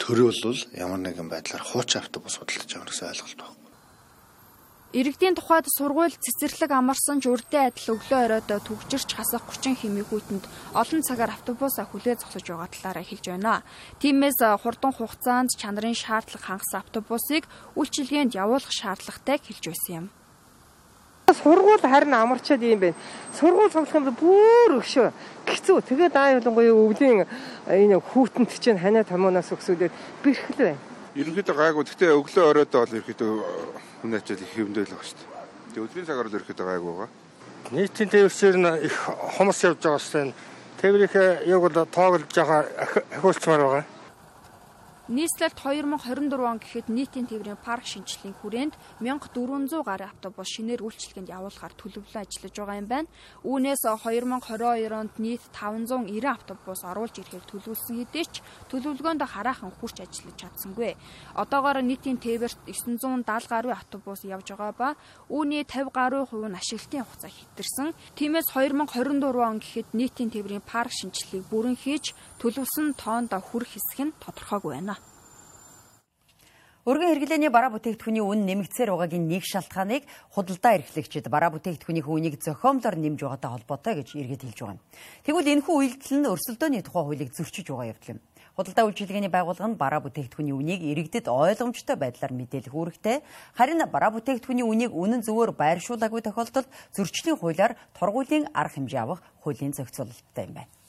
төрөө 0.00 0.30
бол 0.42 0.60
ямар 0.72 1.00
нэгэн 1.04 1.28
байдлаар 1.28 1.64
хуучин 1.64 2.00
автобус 2.00 2.40
худалдаж 2.40 2.70
авах 2.72 2.88
гэсэн 2.88 3.08
ойлголт 3.12 3.40
байна. 3.40 3.62
Иргэдийн 4.92 5.36
тухайд 5.36 5.64
сургууль 5.72 6.12
цэцэрлэг 6.12 6.68
амарсан 6.68 7.24
ч 7.24 7.32
үрдээ 7.32 7.72
адил 7.72 7.96
өглөө 7.96 8.20
оройд 8.28 8.48
төгжирч 8.52 9.16
хасах 9.16 9.48
30 9.48 9.80
хэмээгүүтэнд 9.80 10.44
олон 10.76 11.00
цагаар 11.00 11.32
автобусаа 11.32 11.88
хүлээ 11.88 12.20
зогсож 12.20 12.44
байгаа 12.44 12.68
талаараа 12.68 13.04
хэлж 13.08 13.24
байна. 13.32 13.64
Тиймээс 14.04 14.40
хурдан 14.60 14.92
хугацаанд 14.92 15.56
чанарын 15.56 15.96
шаардлага 15.96 16.44
хангасан 16.44 16.84
автобусыг 16.84 17.48
үйлчилгээнд 17.72 18.36
явуулах 18.36 18.68
шаардлагатай 18.68 19.40
хэлж 19.40 19.64
байсан 19.72 19.92
юм. 19.96 20.06
Сургууль 21.34 21.80
харин 21.80 22.14
амарчаад 22.14 22.62
юм 22.62 22.80
байна. 22.80 22.94
Сургууль 23.38 23.72
цуглах 23.72 23.94
юм 23.94 24.14
бүр 24.14 24.70
өгшөө. 24.80 25.12
Гэцүү. 25.46 25.80
Тэгээд 25.88 26.16
аа 26.16 26.36
ялангуяа 26.38 26.72
өвлийн 26.72 27.26
энэ 27.68 28.00
хүүтэнд 28.00 28.50
чинь 28.60 28.78
ханаа 28.78 29.04
тамуунаас 29.04 29.52
өксүүлээд 29.52 29.92
бэрхэл 30.22 30.58
байна. 30.58 30.80
Ерөнхийдөө 31.16 31.56
гайгүй. 31.56 31.84
Гэхдээ 31.84 32.16
өглөө 32.16 32.44
оройдоо 32.50 32.80
бол 32.84 32.94
ерөнхийдөө 32.96 33.32
хүний 34.00 34.18
ачаал 34.18 34.42
их 34.42 34.52
хэмдээл 34.56 34.92
байгаа 34.92 35.06
шүү 35.08 35.18
дээ. 35.20 35.30
Тэгээ 35.72 35.84
өдрийн 35.84 36.06
цагаар 36.08 36.28
л 36.28 36.36
ерөнхийдөө 36.36 36.66
гайгүй 36.72 36.92
байгаа. 36.92 37.10
Нийтийн 37.72 38.10
тээвэрсээр 38.12 38.56
нь 38.60 38.70
их 38.88 38.96
хомос 39.36 39.60
явж 39.64 39.80
байгаа 39.84 40.00
шүү 40.00 40.16
дээ. 40.24 40.34
Тээврийнхээ 40.80 41.28
яг 41.52 41.60
бол 41.60 41.76
тоог 41.86 42.14
л 42.18 42.26
жаахан 42.32 42.64
ахиулцмаар 43.16 43.62
байгаа. 43.62 43.84
Нийслэлт 45.08 45.58
2024 45.58 46.46
он 46.46 46.62
гэхэд 46.62 46.86
нийтийн 46.86 47.26
тээврийн 47.26 47.58
парк 47.58 47.82
шинжилгээний 47.82 48.38
хүрээнд 48.38 48.74
1400 49.02 49.82
гаруй 49.82 50.06
автобус 50.06 50.46
шинээр 50.46 50.78
үйлчлэгэнд 50.78 51.26
явуулахар 51.26 51.74
төлөвлөлөө 51.74 52.22
ажиллаж 52.22 52.54
байгаа 52.54 52.78
юм 52.78 52.86
байна. 52.86 53.10
Үүнээс 53.42 53.82
2022 53.82 54.94
онд 54.94 55.14
нийт 55.18 55.42
590 55.50 56.06
автобус 56.22 56.86
оруулж 56.86 57.18
ирэхээр 57.18 57.50
төлөвлөсөн 57.50 57.98
хэдий 57.98 58.26
ч 58.30 58.46
төлөвлөгөөнд 58.70 59.26
хараахан 59.26 59.74
хүрч 59.74 60.06
ажиллаж 60.06 60.38
чадсангүй. 60.38 60.94
Одоогоор 61.34 61.82
нийтийн 61.82 62.22
тээвэрт 62.22 62.62
970 62.70 63.26
гаруй 63.26 63.74
автобус 63.74 64.22
явж 64.22 64.54
байгаа 64.54 64.70
ба 64.70 64.88
үүний 65.26 65.66
50 65.66 65.90
гаруй 65.90 66.30
хувь 66.30 66.46
нь 66.46 66.54
ашиглалтын 66.54 67.02
хугацаа 67.02 67.32
хэтэрсэн. 67.34 67.90
Тиймээс 68.14 68.54
2024 68.54 69.18
он 69.34 69.58
гэхэд 69.58 69.98
нийтийн 69.98 70.30
тээврийн 70.30 70.62
парк 70.62 70.94
шинжилгээг 70.94 71.50
бүрэн 71.50 71.74
хийж 71.74 72.14
төлөвлөсөн 72.42 72.98
тоонд 72.98 73.30
хүрэх 73.30 73.78
хэсэг 73.78 74.00
нь 74.02 74.16
тодорхойгүй 74.18 74.74
байна. 74.74 74.98
Өргөн 76.82 77.14
хэрэглээний 77.14 77.54
бараа 77.54 77.70
бүтээгдэхүүний 77.78 78.26
үн 78.26 78.42
нэмэгдсээр 78.42 78.90
байгаагийн 78.90 79.30
нэг 79.30 79.46
шалтгааныг 79.46 80.02
худалдаа 80.34 80.82
эрхлэгчид 80.82 81.30
бараа 81.30 81.54
бүтээгдэхүүнийхээ 81.54 82.10
үнийг 82.10 82.42
зохиомлоор 82.42 82.98
нэмж 82.98 83.22
байгаатай 83.22 83.50
холбоотой 83.54 83.94
гэж 84.02 84.08
иргэд 84.18 84.42
хэлж 84.42 84.58
байгаа 84.58 84.74
юм. 84.74 84.82
Тэгвэл 85.22 85.52
энэхүү 85.62 85.74
үйлдэл 85.78 86.18
нь 86.18 86.30
өрсөлдөөний 86.34 86.82
тухай 86.82 87.02
хуулийг 87.06 87.30
зөрчиж 87.30 87.66
байгаа 87.70 87.94
явдал 87.94 88.12
юм. 88.18 88.20
Худалдаа 88.58 88.84
үйлчилгээний 88.90 89.30
байгууллага 89.30 89.70
нь 89.70 89.78
бараа 89.78 90.02
бүтээгдэхүүний 90.02 90.54
үнийг 90.58 90.82
иргэдэд 90.82 91.30
ойлгомжтой 91.30 91.96
байдлаар 92.02 92.34
мэдээлэх 92.34 92.74
үүрэгтэй. 92.74 93.22
Харин 93.54 93.86
бараа 93.86 94.10
бүтээгдэхүүний 94.18 94.66
үнийг 94.66 94.90
үнэн 94.90 95.22
зөвөөр 95.22 95.54
байршуулаагүй 95.54 96.20
тохиолдолд 96.26 96.66
зөрчлийн 96.90 97.38
хуулиар 97.38 97.78
торгуулийн 97.94 98.50
арга 98.50 98.74
хэмжээ 98.74 99.00
авах 99.06 99.22
хуулийн 99.46 99.70
зохицуулалттай 99.70 100.50
юм 100.50 100.58
байна. 100.58 100.81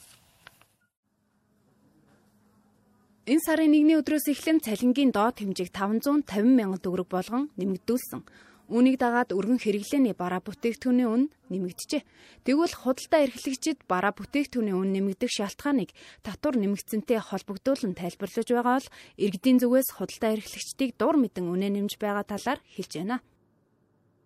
Энэ 3.23 3.39
сарын 3.39 3.71
1-ний 3.71 3.95
өдрөөс 4.03 4.27
эхлэн 4.35 4.59
цалингийн 4.59 5.15
доод 5.15 5.39
хэмжээг 5.39 5.71
550 5.71 6.27
мянган 6.43 6.75
төгрөг 6.83 7.07
болгон 7.07 7.47
нэмэгдүүлсэн. 7.55 8.19
Үүнийг 8.67 8.99
дагаад 8.99 9.31
өргөн 9.31 9.63
хэрэглээний 9.63 10.11
бараа 10.11 10.43
бүтээгдэхүүний 10.43 11.07
үн 11.07 11.31
нэмэгджээ. 11.47 12.03
Тэгвэл 12.43 12.75
худалдаа 12.83 13.23
эрхлэгчид 13.23 13.87
бараа 13.87 14.11
бүтээгдэхүүний 14.11 14.75
үн 14.75 14.91
нэмэгдэх 14.91 15.31
шалтгааныг 15.39 15.95
татвар 16.19 16.59
нэмэгдсэнтэй 16.59 17.23
холбогдуулан 17.23 17.95
тайлбарлаж 17.95 18.47
байгаа 18.51 18.75
бол 18.83 18.91
иргэдийн 19.15 19.59
зүгээс 19.63 19.89
худалдаа 19.95 20.31
эрхлэгчдийг 20.35 20.91
дур 20.99 21.15
мэдэн 21.15 21.47
үнэ 21.47 21.71
нэмж 21.79 21.95
байгаа 21.95 22.27
талаар 22.27 22.59
хэлж 22.75 22.91
байна. 23.07 23.23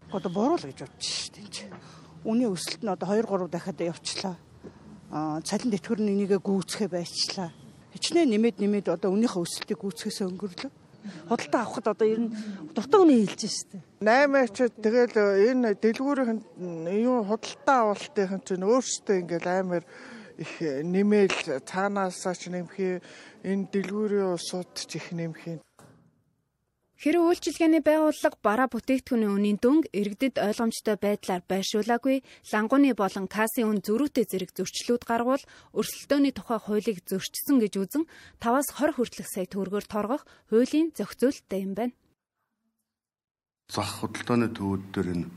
Одоо 0.10 0.32
буруу 0.34 0.58
л 0.58 0.66
гэж 0.74 0.90
бодчих 0.90 1.38
шүү 1.38 1.70
дээ. 1.70 1.70
Үний 2.26 2.50
өсөлт 2.50 2.82
нь 2.82 2.90
одоо 2.90 3.14
2 3.14 3.30
3 3.30 3.46
дахиад 3.46 3.78
явчлаа. 3.78 4.36
Аа 5.14 5.38
цалин 5.46 5.70
тэтгэр 5.70 6.02
нь 6.02 6.14
энийгээ 6.18 6.42
гүйцэхэ 6.42 6.90
байчлаа 6.90 7.54
хичнээн 7.98 8.30
нэмээд 8.30 8.58
нэмээд 8.62 8.88
одоо 8.94 9.10
үнийхээ 9.12 9.42
өсөлтийг 9.42 9.80
гүйцэхээс 9.82 10.22
өнгөрлөө. 10.30 10.72
Худалдаа 11.30 11.62
авахд 11.66 11.88
одоо 11.90 12.08
ер 12.08 12.22
нь 12.22 12.32
дуртай 12.78 13.00
үнэ 13.02 13.14
хэлж 13.26 13.42
штэ. 13.50 13.82
8 14.06 14.54
ч 14.54 14.58
тэгэл 14.70 15.18
энэ 15.50 15.76
дэлгүүрийн 15.82 16.40
юу 17.02 17.26
худалдаа 17.26 17.92
авалтын 17.92 18.44
чинь 18.46 18.68
өөрсдөө 18.68 19.16
ингээл 19.26 19.50
амар 19.50 19.84
их 20.38 20.54
нэмэл 20.62 21.66
цаанаасаа 21.66 22.36
ч 22.38 22.54
нэмхий 22.54 23.02
энэ 23.42 23.68
дэлгүүрийн 23.74 24.38
усууд 24.38 24.70
ч 24.78 25.02
их 25.02 25.10
нэмхий 25.12 25.58
Хэрэв 26.98 27.30
үйлчилгээний 27.30 27.86
байгууллага 27.86 28.42
бараа 28.42 28.68
бүтээгдэхүүний 28.74 29.30
үнийн 29.30 29.62
дүнг 29.62 29.86
иргэдэд 29.94 30.42
ойлгомжтой 30.42 30.98
байдлаар 30.98 31.46
байршуулаагүй, 31.46 32.26
лангууны 32.50 32.98
болон 32.98 33.30
кассын 33.30 33.70
үн 33.70 33.86
зөрүүтэй 33.86 34.26
зэрэг 34.26 34.50
зөрчлүүд 34.58 35.06
гаргуул 35.06 35.44
өрсөлдөөний 35.78 36.34
тухай 36.34 36.58
хуулийг 36.58 37.06
зөрчсөн 37.06 37.62
гэж 37.62 37.74
үзэн 37.78 38.04
5-аас 38.42 38.74
20 38.82 38.98
хүртэлх 38.98 39.30
сая 39.30 39.46
төгрөгөөр 39.46 39.86
торгох 39.86 40.26
хуулийн 40.50 40.90
зохицуулттай 40.98 41.70
юм 41.70 41.78
байна. 41.78 41.94
Зах 43.70 44.02
худалдааны 44.02 44.50
төвүүд 44.58 44.84
дээр 44.90 45.10
энэ 45.14 45.30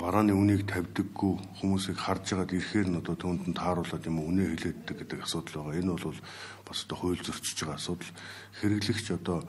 барааны 0.00 0.32
үнийг 0.32 0.64
тавьдаггүй 0.72 1.60
хүмүүсийг 1.60 2.00
харж 2.00 2.32
байгаад 2.32 2.56
ирэхээр 2.56 2.88
нь 2.96 3.00
одоо 3.04 3.12
түүнд 3.12 3.44
нь 3.44 3.58
тааруулаад 3.60 4.08
юм 4.08 4.24
үнэ 4.24 4.56
хэлээддэг 4.56 4.96
гэдэг 5.04 5.20
асуудал 5.20 5.68
байгаа. 5.68 5.84
Энэ 5.84 5.92
бол 6.00 6.16
бас 6.64 6.78
одоо 6.88 6.96
хууль 6.96 7.20
зөрчиж 7.20 7.60
байгаа 7.60 7.76
асуудал. 7.76 8.12
Хэрэглэгч 8.56 9.06
одоо 9.20 9.44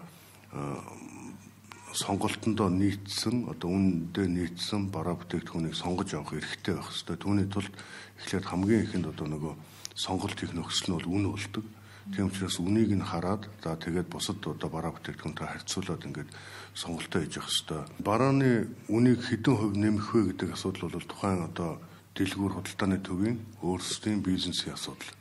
сонголтондоо 1.94 2.70
нийцсэн 2.70 3.50
одоо 3.50 3.70
үнэндээ 3.74 4.28
нийцсэн 4.28 4.94
бараа 4.94 5.18
бүтээгдэхүүнийг 5.18 5.76
сонгож 5.76 6.14
авах 6.14 6.38
эрхтэй 6.38 6.78
байх 6.78 6.90
хэрэгтэй. 6.94 7.18
Түүний 7.18 7.48
тулд 7.50 7.74
эхлээд 8.22 8.46
хамгийн 8.46 8.84
ихэнд 8.86 9.08
одоо 9.10 9.28
нөгөө 9.28 9.54
сонголт 9.98 10.38
хийх 10.38 10.54
нөхцөл 10.54 10.94
нь 10.94 10.96
бол 10.98 11.10
үн 11.10 11.26
болдог. 11.34 11.66
Тийм 12.14 12.30
учраас 12.30 12.60
үнийг 12.62 12.92
нь 12.94 13.04
хараад 13.04 13.50
за 13.64 13.76
тэгээд 13.76 14.08
бусад 14.14 14.40
одоо 14.46 14.70
бараа 14.70 14.94
бүтээгдэхүүнтэй 14.94 15.48
харьцуулаад 15.48 16.06
ингээд 16.06 16.30
сонголтоо 16.78 17.20
хийж 17.20 17.34
явах 17.36 17.50
хэрэгтэй. 17.50 17.82
Барааны 18.00 18.50
үнийг 18.88 19.20
хэдэн 19.26 19.56
хувь 19.58 19.76
нэмэх 19.76 20.08
вэ 20.14 20.22
гэдэг 20.32 20.50
асуудал 20.54 20.94
бол 20.94 21.08
тухайн 21.10 21.42
одоо 21.50 21.82
дэлгүүр 22.16 22.54
худалдааны 22.62 22.98
төвийн 23.04 23.38
өөрсдийн 23.66 24.22
бизнесийн 24.22 24.78
асуудал. 24.78 25.12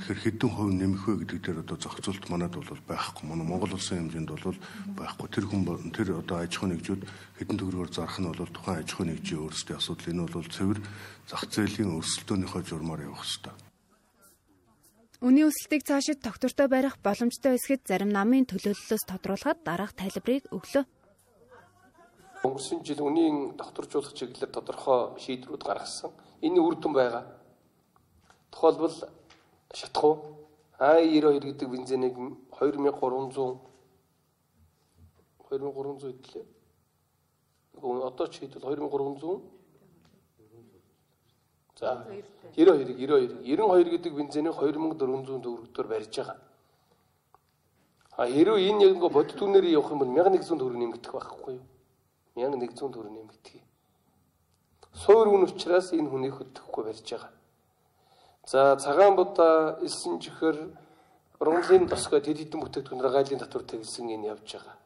Тэгэхээр 0.00 0.40
хэдэн 0.40 0.50
хувь 0.56 0.72
нэмэх 0.72 1.02
вэ 1.04 1.14
гэдэг 1.28 1.38
дээр 1.44 1.58
одоо 1.60 1.76
зохицуулт 1.76 2.24
манад 2.32 2.56
бол 2.56 2.64
байхгүй. 2.88 3.24
Манай 3.28 3.44
Монгол 3.44 3.76
улсын 3.76 4.08
хэмжээнд 4.08 4.32
бол 4.32 4.56
байхгүй. 4.96 5.28
Тэр 5.28 5.44
хүн 5.44 5.92
тэр 5.92 6.24
одоо 6.24 6.40
аж 6.40 6.56
ахуй 6.56 6.72
нэгжүүд 6.72 7.02
хэдэн 7.36 7.56
төгрөгөөр 7.60 7.92
зарах 7.92 8.16
нь 8.16 8.24
бол 8.24 8.48
тухайн 8.48 8.80
аж 8.80 8.88
ахуй 8.96 9.06
нэгжийн 9.12 9.44
өөрсдийн 9.44 9.76
асуудал. 9.76 10.08
Энэ 10.08 10.24
бол 10.24 10.48
цэвэр 10.48 10.80
зах 11.28 11.44
зээлийн 11.52 11.92
өрсөлдөөнийхөө 12.00 12.62
журмаар 12.64 13.04
явах 13.04 13.20
хэрэгтэй. 13.28 13.54
Үний 15.20 15.44
өсөлтийг 15.44 15.84
цаашид 15.84 16.24
тогтвортой 16.24 16.68
барих 16.72 16.96
боломжтой 17.04 17.60
эсгэд 17.60 17.84
зарим 17.84 18.08
намын 18.08 18.48
төлөөллөөс 18.48 19.04
тодруулахад 19.04 19.60
дараах 19.68 19.92
тайлбарыг 19.92 20.48
өглөө. 20.48 20.88
Өнгөрсөн 22.40 22.80
жил 22.88 23.04
үнийн 23.04 23.52
докторжуулах 23.60 24.16
чиглэлээр 24.16 24.48
тодорхой 24.48 25.20
шийдвэрүүд 25.20 25.60
гаргасан. 25.60 26.08
Энэ 26.40 26.56
үр 26.56 26.80
дүн 26.80 26.96
байгаа. 26.96 27.36
Тухайлбал 28.48 28.96
шатхуу 29.74 30.14
А92 30.78 31.40
гэдэг 31.40 31.68
бензинийг 31.68 32.16
2300 32.56 33.58
2300 35.50 36.00
хэдлээ. 36.00 36.46
Одоо 37.80 38.26
ч 38.26 38.40
хэдэл 38.40 38.62
2300 38.64 39.60
За 41.80 42.04
92 42.56 42.96
92 42.96 43.44
92 43.44 43.90
гэдэг 43.90 44.12
бензинийг 44.14 44.54
2400 44.54 45.40
төгрөгөөр 45.44 45.86
барьж 45.88 46.16
байгаа. 46.16 46.38
А 48.20 48.26
хэрвээ 48.26 48.68
энэ 48.68 48.84
яг 48.84 48.92
ингээ 48.96 49.08
бодит 49.16 49.40
үнээр 49.40 49.64
явах 49.72 49.92
юм 49.92 50.00
бол 50.00 50.12
1100 50.12 50.60
төгрөг 50.60 50.76
нэмэгдэх 50.76 51.12
байхгүй 51.12 51.54
юу? 51.56 51.64
1100 52.36 52.76
төгрөг 52.76 53.12
нэмэгдэх. 53.16 53.64
Суур 54.92 55.28
үн 55.32 55.48
учраас 55.48 55.92
энэ 55.96 56.10
хүнийг 56.10 56.36
хөдөлгөхгүй 56.36 56.84
барьж 56.84 57.06
байгаа. 57.08 57.32
За 58.46 58.76
цагаан 58.76 59.16
будаа 59.16 59.78
элсэн 59.82 60.20
чихэр 60.20 60.56
ургамлын 61.40 61.88
тосгой 61.88 62.20
тэд 62.20 62.38
хэдэн 62.38 62.60
бүтээгдэхүүнээр 62.60 63.12
гайлын 63.12 63.40
татвар 63.40 63.64
тавьсан 63.64 64.08
энэ 64.08 64.32
явж 64.32 64.48
байгаа. 64.52 64.76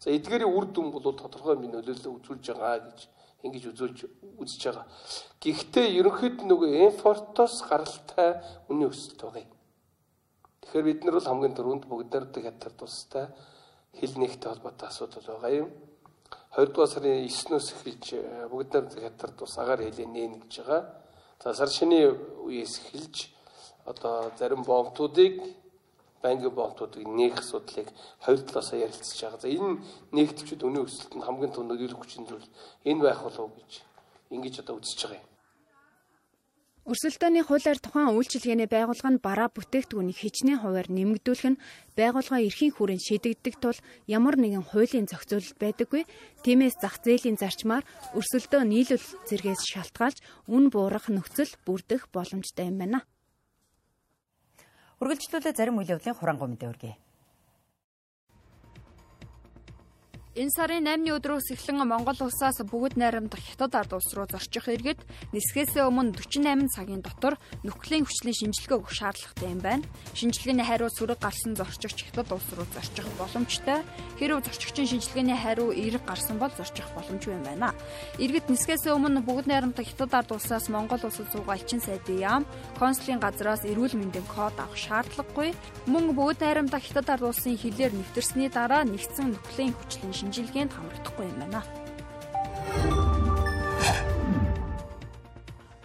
За 0.00 0.10
эдгээрийн 0.10 0.50
үр 0.50 0.66
дүн 0.68 0.90
бол 0.90 1.02
тодорхой 1.02 1.56
минь 1.56 1.72
нөлөөлөл 1.72 2.18
үзүүлж 2.18 2.46
байгаа 2.52 2.78
гэж 2.84 2.98
ингэж 3.42 3.64
үзүүлж 3.70 3.98
үзэж 4.38 4.62
байгаа. 4.66 4.86
Гэхдээ 5.42 5.86
ерөнхийд 5.98 6.38
нөгөө 6.46 6.70
импортоос 6.90 7.62
гаралтай 7.66 8.42
үнийн 8.70 8.90
өсөлт 8.90 9.20
байгаа 9.22 9.42
юм. 9.42 9.52
Тэгэхээр 10.62 10.86
бид 10.86 11.00
нар 11.04 11.14
бол 11.18 11.28
хамгийн 11.30 11.56
түрүүнд 11.58 11.84
бүгд 11.90 12.10
нартай 12.14 12.42
хятад 12.46 12.74
тустай 12.78 13.26
хил 13.98 14.14
нэгтэй 14.18 14.48
холбоотой 14.50 14.88
асуудал 14.88 15.26
байгаа 15.26 15.52
юм. 15.62 15.70
2 16.54 16.66
дугаар 16.70 16.90
сарын 16.90 17.26
9-ноос 17.26 17.66
эхэлж 17.74 18.06
бүгд 18.50 18.70
нартай 18.72 19.00
хятад 19.04 19.32
тус 19.36 19.58
агаар 19.58 19.82
хэлээ 19.82 20.06
нээн 20.06 20.34
гэж 20.46 20.52
байгаа. 20.62 21.01
За 21.42 21.54
сар 21.54 21.68
шиний 21.68 22.06
үеэс 22.46 22.78
эхэлж 22.78 23.16
одоо 23.84 24.30
зарим 24.38 24.62
бомтуудыг 24.62 25.42
банкны 26.22 26.50
бомтуудыг 26.50 27.02
нээх 27.02 27.42
асуудлыг 27.42 27.88
хоёр 28.22 28.40
талаасаа 28.46 28.78
ярилцж 28.86 29.18
байгаа. 29.18 29.42
За 29.42 29.48
энэ 29.50 29.82
нэгтгэвчүүд 30.14 30.62
өнөө 30.62 30.86
өсөлтөнд 30.86 31.26
хамгийн 31.26 31.52
том 31.52 31.66
нөлөөлөх 31.66 31.98
хүчин 31.98 32.30
зүйл 32.30 32.46
энэ 32.86 33.02
байх 33.02 33.26
болов 33.26 33.50
уу 33.50 33.56
гэж 33.58 33.72
ингэж 34.30 34.54
одоо 34.62 34.78
үзэж 34.78 34.98
байгаа 35.02 35.18
юм. 35.18 35.31
Өрсөлдөөний 36.82 37.46
хуулиар 37.46 37.78
тухайн 37.78 38.10
үйлчилгээний 38.10 38.66
байгууллага 38.66 39.14
нь 39.14 39.22
бараа 39.22 39.46
бүтээгдэхүүнийг 39.54 40.18
хичнээн 40.18 40.66
хуваар 40.66 40.90
нэмэгдүүлэх 40.90 41.54
нь 41.54 41.60
байгууллага 41.94 42.42
эрхийн 42.42 42.74
хүрээнд 42.74 43.06
шийдэгдэх 43.06 43.54
тул 43.62 43.78
ямар 44.10 44.34
нэгэн 44.34 44.66
хуулийн 44.66 45.06
зохицуулалт 45.06 45.62
байдаггүй. 45.62 46.02
Тиймээс 46.42 46.82
зах 46.82 46.98
зээлийн 46.98 47.38
зарчмаар 47.38 47.86
өрсөлдөө 48.18 48.66
нийлүүл 48.66 49.06
зэргээс 49.30 49.62
шалтгаалж 49.62 50.18
үн 50.50 50.74
буурах 50.74 51.06
нөхцөл 51.06 51.54
бүрдэх 51.62 52.10
боломжтой 52.10 52.66
юм 52.66 52.82
байна. 52.82 53.06
Үргэлжлүүлээ 54.98 55.54
зарим 55.54 55.78
үйл 55.78 55.94
явдлын 55.94 56.18
хураангуй 56.18 56.50
мэдээ 56.50 56.66
өргөе. 56.66 56.94
Энэ 60.32 60.48
сарын 60.48 60.88
8-ны 60.88 61.12
өдрөөс 61.12 61.52
эхлэн 61.52 61.84
Монгол 61.84 62.16
улсаас 62.24 62.64
бүгд 62.64 62.96
найрамдах 62.96 63.36
хятад 63.36 63.76
ард 63.76 63.92
улс 63.92 64.16
руу 64.16 64.24
зорчих 64.24 64.64
иргэд 64.64 65.04
нисхээсээ 65.36 65.84
өмнө 65.84 66.16
48 66.16 66.72
цагийн 66.72 67.04
дотор 67.04 67.36
нүхлийн 67.60 68.08
хүчлийн 68.08 68.48
шинжилгээ 68.48 68.80
өгөх 68.80 68.96
шаардлагатай 68.96 69.52
юм 69.52 69.60
байна. 69.60 69.84
Шинжилгээний 70.16 70.64
хариу 70.64 70.88
сөрөг 70.88 71.20
гарсан 71.20 71.52
зорчигч 71.52 72.08
хятад 72.08 72.32
улс 72.32 72.48
руу 72.56 72.64
зорчих 72.64 73.04
боломжтой. 73.20 73.84
Хэрв 74.16 74.40
зорчигчийн 74.40 75.04
шинжилгээний 75.04 75.36
хариу 75.36 75.68
эерэг 75.68 76.08
гарсан 76.08 76.40
бол 76.40 76.48
зорчих 76.56 76.88
боломжгүй 76.96 77.36
юм 77.36 77.44
байна. 77.44 77.76
Иргэд 78.16 78.48
нисхээсээ 78.48 78.96
өмнө 78.96 79.20
бүгд 79.28 79.52
найрамдах 79.52 79.84
хятад 79.84 80.16
ард 80.16 80.32
улсаас 80.32 80.72
Монгол 80.72 81.12
улсад 81.12 81.28
суугаа 81.28 81.60
элчин 81.60 81.84
сайдын 81.84 82.24
яам, 82.24 82.48
консулын 82.80 83.20
газраас 83.20 83.68
эрүүл 83.68 84.00
мэндийн 84.00 84.24
код 84.32 84.56
авах 84.56 84.80
шаардлагагүй. 84.80 85.52
Мөн 85.92 86.16
бүгд 86.16 86.40
найрамдах 86.40 86.80
хятад 86.80 87.20
ард 87.20 87.28
улсын 87.28 87.60
хилээр 87.60 87.92
нэвтэрсний 87.92 88.48
дараа 88.48 88.88
нэгдсэн 88.88 89.36
нүхлийн 89.36 89.76
хүчлийн 89.76 90.21
шинжилгээнд 90.22 90.70
хамрагдахгүй 90.70 91.26
юм 91.26 91.38
байна. 91.42 91.62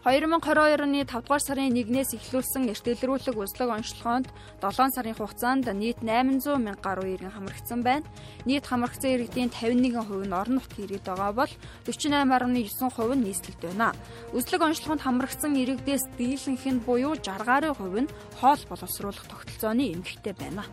2022 0.07 0.79
оны 0.87 1.03
5 1.03 1.19
дугаар 1.19 1.43
сарын 1.43 1.75
1-ээс 1.75 2.15
эхлүүлсэн 2.15 2.71
эрт 2.71 2.85
илрүүлэг 2.87 3.35
үзлэг 3.35 3.67
онцлогоонд 3.75 4.31
7 4.63 4.95
сарын 4.95 5.19
хугацаанд 5.19 5.67
нийт 5.75 5.99
800 5.99 6.63
мянга 6.63 6.79
гаруй 6.79 7.19
иргэн 7.19 7.35
хамрагдсан 7.35 7.83
байна. 7.83 8.07
Нийт 8.47 8.63
хамрагдсан 8.71 9.11
иргэдийн 9.19 9.51
51% 9.51 10.31
нь 10.31 10.31
орон 10.31 10.63
нутгийн 10.63 10.87
иргэд 10.87 11.11
байгаа 11.11 11.31
бол 11.35 11.51
48.9% 11.83 13.19
нь 13.19 13.25
нийслэлд 13.27 13.61
байна. 13.67 13.91
Үзлэг 14.31 14.61
онцлогоонд 14.63 15.03
хамрагдсан 15.03 15.51
иргэдээс 15.59 16.03
дийлэнх 16.15 16.63
нь 16.71 16.83
буюу 16.87 17.19
60 17.19 17.43
гаруй 17.43 17.73
хувь 17.75 17.99
нь 18.07 18.11
хоол 18.39 18.61
боловсруулах 18.71 19.27
тогтолцооны 19.27 19.91
эмгэгтэй 19.91 20.31
байна. 20.39 20.63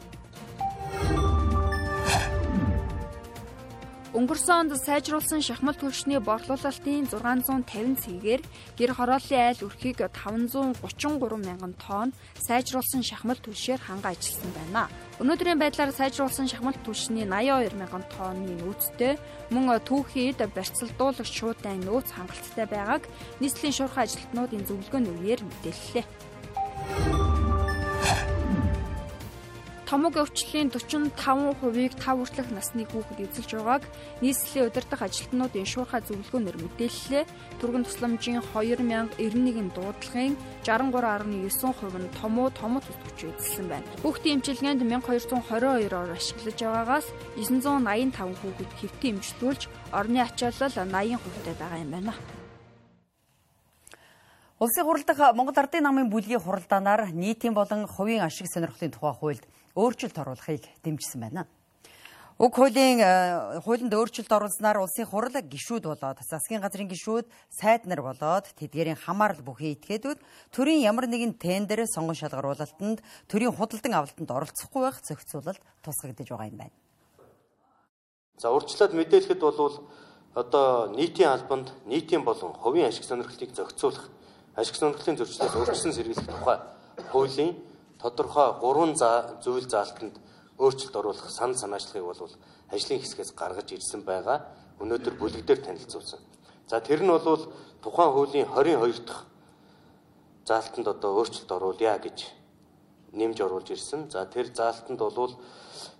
Өнгөрсөн 4.15 4.71
онд 4.71 4.79
сайжруулсан 4.79 5.43
шахмал 5.43 5.75
түлшний 5.75 6.23
борлуулалтын 6.23 7.11
650 7.11 7.99
цэгээр 7.99 8.43
гэр 8.79 8.91
хорооллын 8.95 9.43
айл 9.51 9.67
өрхийг 9.67 10.07
533 10.07 11.43
мянган 11.43 11.75
тонн 11.75 12.15
сайжруулсан 12.39 13.03
шахмал 13.03 13.35
түлшээр 13.43 13.83
ханга 13.83 14.15
ажилласан 14.15 14.55
байна. 14.55 14.87
Өнөөдрийн 15.19 15.59
байдлаар 15.59 15.91
сайжруулсан 15.91 16.47
шахмал 16.47 16.79
түлшний 16.87 17.27
82 17.27 17.75
мянган 17.75 18.07
тонны 18.15 18.55
нөөцтэй 18.63 19.19
мөн 19.51 19.83
түүхийд 19.83 20.47
барьцалдуулагч 20.47 21.35
шуудан 21.35 21.83
нөөц 21.83 22.15
хангалттай 22.15 22.71
байгааг 22.71 23.03
нийслэлийн 23.43 23.75
шуурхай 23.75 24.07
ажилтнуудын 24.07 24.63
зөвлөгөөний 24.63 25.15
үеэр 25.27 25.43
мэдээллээ. 25.43 27.24
Томог 29.95 30.19
өвчлөлийн 30.19 30.75
45%-ийг 30.75 31.95
5 32.03 32.19
хүртэлх 32.19 32.51
насны 32.51 32.83
хүүхэд 32.83 33.31
эзэлж 33.31 33.63
байгааг 33.63 33.87
нийслэлийн 34.27 34.67
удирдах 34.67 35.07
ажилтнуудын 35.07 35.71
шуурхай 35.71 36.03
зөвлөгөөнөөр 36.03 36.59
мэдээллээ. 36.67 37.23
Түргэн 37.63 37.87
тусламжийн 37.87 38.43
2091 38.43 39.71
дуудлагын 39.71 40.35
63.9% 40.67 41.95
нь 42.03 42.11
томоо 42.19 42.51
томот 42.51 42.83
үсгч 42.91 43.39
эзэлсэн 43.39 43.71
байна. 43.71 43.87
Хүүхдийн 44.03 44.43
эмчилгээнд 44.43 44.83
1222 44.83 45.87
ор 45.95 46.11
ашиглаж 46.11 46.59
байгаагаас 46.59 47.07
985 47.39 48.35
хүүхэд 48.43 48.71
хэвтэн 48.75 49.11
эмчлүүлж 49.15 49.63
орны 49.95 50.19
ачаалал 50.27 50.75
80% 50.91 50.91
таа 50.91 51.55
байгаа 51.55 51.79
юм 51.87 51.95
байна. 51.95 52.15
Улсын 54.59 54.83
хурал 54.83 55.07
дахь 55.07 55.23
Монгол 55.39 55.55
Ардын 55.55 55.87
намын 55.87 56.11
бүлгийн 56.11 56.43
хуралдаанаар 56.43 57.15
нийтийн 57.15 57.55
болон 57.55 57.87
хувийн 57.87 58.27
ашиг 58.27 58.51
сонирхлын 58.51 58.91
тухай 58.91 59.15
хуульд 59.15 59.45
өөрчлөлт 59.75 60.19
оруулахыг 60.19 60.65
дэмжсэн 60.83 61.21
байна. 61.21 61.47
Уг 62.35 62.51
хуулийн 62.51 62.99
э, 62.99 63.63
хуулинд 63.63 63.95
өөрчлөлт 63.95 64.27
оруулснаар 64.27 64.83
улсын 64.83 65.07
хурал 65.07 65.39
гишүүд 65.39 65.87
болоод 65.87 66.19
засгийн 66.19 66.59
газрын 66.59 66.91
гишүүд 66.91 67.31
сайд 67.47 67.87
нар 67.87 68.03
болоод 68.03 68.51
тэдгээрийн 68.59 68.99
хамаарал 68.99 69.39
бүхий 69.47 69.79
этгээдүүд 69.79 70.19
төрийн 70.51 70.83
ямар 70.83 71.07
нэгэн 71.07 71.39
тендер 71.39 71.87
сонгон 71.87 72.19
шалгаруулалтанд 72.19 73.07
төрийн 73.31 73.55
худалдан 73.55 73.95
авалтанд 73.95 74.31
оролцохгүй 74.35 74.83
байх 74.83 74.99
зохицуулалт 75.07 75.63
тусгагдж 75.87 76.27
байгаа 76.27 76.51
юм 76.51 76.59
байна. 76.59 76.75
За 78.43 78.51
урьдчилаад 78.51 78.99
мэдээлэхэд 78.99 79.39
бол 79.39 79.87
одоо 80.35 80.91
нийтийн 80.91 81.31
албанд 81.31 81.71
нийтийн 81.87 82.27
болон 82.27 82.51
хувийн 82.59 82.91
ашиг 82.91 83.07
сонирхлыг 83.07 83.55
зохицуулах 83.55 84.11
ашиг 84.59 84.75
сонирхлын 84.75 85.23
зөрчлөөс 85.23 85.55
өөрчлөсөн 85.55 85.95
сэргийлэх 85.95 86.27
тухай 86.27 86.59
хуулийн 87.15 87.55
тодорхой 88.05 88.53
гурван 88.61 88.93
зүйл 89.41 89.65
заалтанд 89.65 90.21
өөрчлөлт 90.61 90.97
оруулах 90.97 91.31
санал 91.33 91.57
санаачлагыг 91.57 92.05
бол 92.05 92.37
ажлын 92.69 93.01
хэсгээс 93.01 93.33
гаргаж 93.33 93.73
ирсэн 93.73 94.05
байгаа. 94.05 94.45
Өнөөдөр 94.77 95.17
бүлэгдээр 95.17 95.65
танилцуулсан. 95.65 96.21
За 96.69 96.81
тэр 96.85 97.01
нь 97.01 97.09
бол 97.09 97.49
тухайн 97.81 98.13
хуулийн 98.13 98.49
22 98.53 99.09
дахь 99.09 99.25
заалтанд 100.45 100.89
одоо 100.89 101.17
өөрчлөлт 101.17 101.51
оруулъя 101.57 101.97
гэж 101.97 102.29
нэмж 103.17 103.41
оруулж 103.41 103.73
ирсэн. 103.73 104.11
За 104.13 104.27
тэр 104.29 104.53
заалтанд 104.53 105.01
бол 105.01 105.41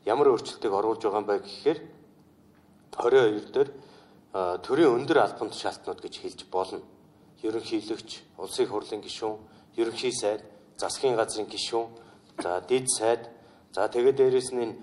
ямар 0.05 0.29
өөрчлөлтийг 0.29 0.73
оруулж 0.77 1.01
байгаа 1.09 1.21
юм 1.25 1.29
бэ 1.29 1.39
гэхээр 1.41 1.79
22 3.01 3.49
дээр 3.49 3.71
төрийн 4.61 4.93
өндөр 4.93 5.19
албан 5.25 5.49
тушаалтнууд 5.49 6.01
гэж 6.05 6.15
хэлж 6.21 6.41
болно. 6.53 6.85
Ерөнхийлөгч, 7.41 8.41
улсын 8.41 8.69
хурлын 8.69 9.01
гишүүн, 9.05 9.37
ерөнхий 9.77 10.13
сайд, 10.13 10.43
засгийн 10.77 11.17
газрын 11.17 11.47
гишүүн, 11.47 11.87
за 12.43 12.61
дэд 12.61 12.87
сайд, 12.91 13.23
за 13.75 13.89
тэгээд 13.89 14.17
дээрэс 14.17 14.51
нь 14.55 14.75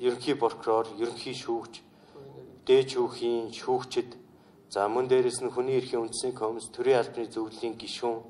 ерөнхий 0.00 0.36
прокурор, 0.36 0.86
ерөнхий 0.98 1.34
шүүгч, 1.34 1.74
дээд 2.66 2.86
шүүхийн 2.92 3.52
шүүгчд, 3.52 4.10
за 4.70 4.88
мөн 4.88 5.08
дээрэс 5.08 5.40
нь 5.42 5.52
хүний 5.52 5.80
эрхийн 5.80 6.04
үндэсний 6.04 6.34
комисс, 6.36 6.68
төрийн 6.74 7.00
албаны 7.00 7.26
зөвлөлийн 7.32 7.74
гишүүн, 7.80 8.20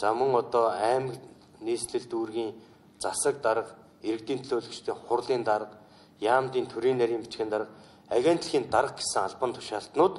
за 0.00 0.14
мөн 0.14 0.34
одоо 0.40 0.72
аймаг 0.72 1.20
нийслэл 1.60 2.08
дүүргийн 2.08 2.52
засаг 2.98 3.40
дарга, 3.44 3.76
иргэдийн 4.02 4.40
төлөөлөгчдийн 4.40 4.96
хурлын 5.04 5.44
дарга, 5.44 5.76
яамдын 6.20 6.66
төрийн 6.66 6.96
нарийн 6.98 7.24
бичгийн 7.24 7.50
дарга, 7.52 7.72
агентлагийн 8.08 8.70
дарга 8.70 8.96
гэсэн 8.96 9.22
албан 9.22 9.52
тушаалтнууд 9.52 10.14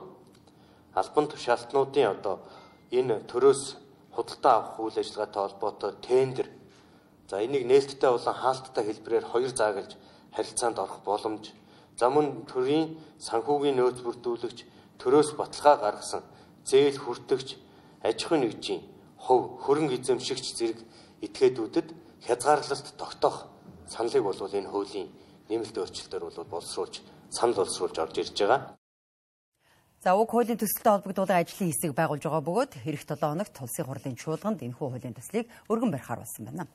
албан 0.94 1.26
тушаалтнуудын 1.28 2.08
одоо 2.14 2.36
энэ 2.92 3.24
төрөөс 3.30 3.87
худалдаа 4.18 4.54
авах 4.58 4.80
үйл 4.82 4.98
ажиллагаатай 4.98 5.42
холбоотой 5.46 5.92
тендер 6.02 6.48
за 7.30 7.36
энийг 7.46 7.64
нээлттэй 7.70 8.10
болон 8.10 8.36
хаалттай 8.42 8.84
хэлбэрээр 8.86 9.26
хоёр 9.30 9.52
заагалж 9.54 9.92
харилцаанд 10.36 10.78
орох 10.82 11.00
боломж 11.06 11.46
за 12.00 12.10
мөн 12.10 12.50
төрийн 12.50 12.98
санхүүгийн 13.28 13.78
нөөц 13.78 14.02
бүрдүүлэгч 14.02 14.60
төрөөс 15.02 15.30
баталгаа 15.38 15.76
гаргасан 15.86 16.24
зээл 16.70 16.98
хүртэгч 16.98 17.50
аж 18.08 18.18
ахуйн 18.26 18.42
нэгжийн 18.42 18.82
хөв 19.26 19.42
хөрөнгө 19.64 19.96
эзэмшигч 19.98 20.46
зэрэг 20.58 20.80
этгээдүүдэд 21.26 21.88
хязгаарлалт 22.26 22.88
тогтоох 23.02 23.38
саналыг 23.94 24.24
бол 24.26 24.58
энэ 24.58 24.72
хуулийн 24.74 25.10
нэмэлт 25.50 25.78
өөрчлөлтөөр 25.78 26.24
бол 26.26 26.52
боловсруулж 26.54 26.96
санал 27.30 27.56
боловсруулж 27.60 27.96
орж 28.04 28.16
ирж 28.22 28.36
байгаа. 28.42 28.62
За 30.04 30.14
уг 30.14 30.30
хуулийн 30.30 30.62
төсөлтөд 30.62 31.02
холбогдуулан 31.02 31.42
ажлын 31.42 31.74
хэсэг 31.74 31.92
байгуулж 31.98 32.22
байгаа 32.22 32.46
бөгөөд 32.46 32.72
эх 32.86 33.02
7 33.02 33.18
хоногт 33.18 33.56
улсын 33.58 33.86
хурлын 33.86 34.14
чуулганд 34.14 34.62
энэхүү 34.62 34.88
хуулийн 34.94 35.18
төслийг 35.18 35.50
өргөн 35.66 35.90
барихаар 35.90 36.22
болсон 36.22 36.46
байна. 36.46 36.70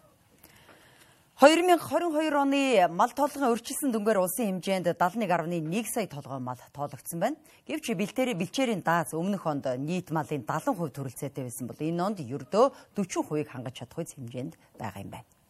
2022 1.42 2.34
оны 2.34 2.86
мал 2.90 3.10
тоолгын 3.14 3.50
өрчилсөн 3.54 3.90
дүнгээр 3.94 4.22
улсын 4.22 4.62
хэмжээнд 4.62 4.94
71.1 4.94 5.90
сая 5.90 6.06
толгой 6.06 6.38
мал 6.38 6.58
тоологдсон 6.74 7.18
байна. 7.18 7.36
Гэвч 7.66 7.94
бэлтээр 7.94 8.34
бэлчээрийн 8.38 8.82
дааз 8.82 9.14
өмнөх 9.14 9.46
онд 9.46 9.66
нийт 9.78 10.10
малын 10.10 10.42
70% 10.42 10.94
төрөлцөөтэй 10.94 11.46
байсан 11.46 11.66
бол 11.66 11.78
энэ 11.78 12.02
онд 12.02 12.18
ердөө 12.22 12.94
40%-ийг 12.94 13.48
хангаж 13.50 13.74
чадах 13.74 14.06
хэмжээнд 14.06 14.54
байгаа 14.78 15.02
юм 15.02 15.10
байна. 15.14 15.41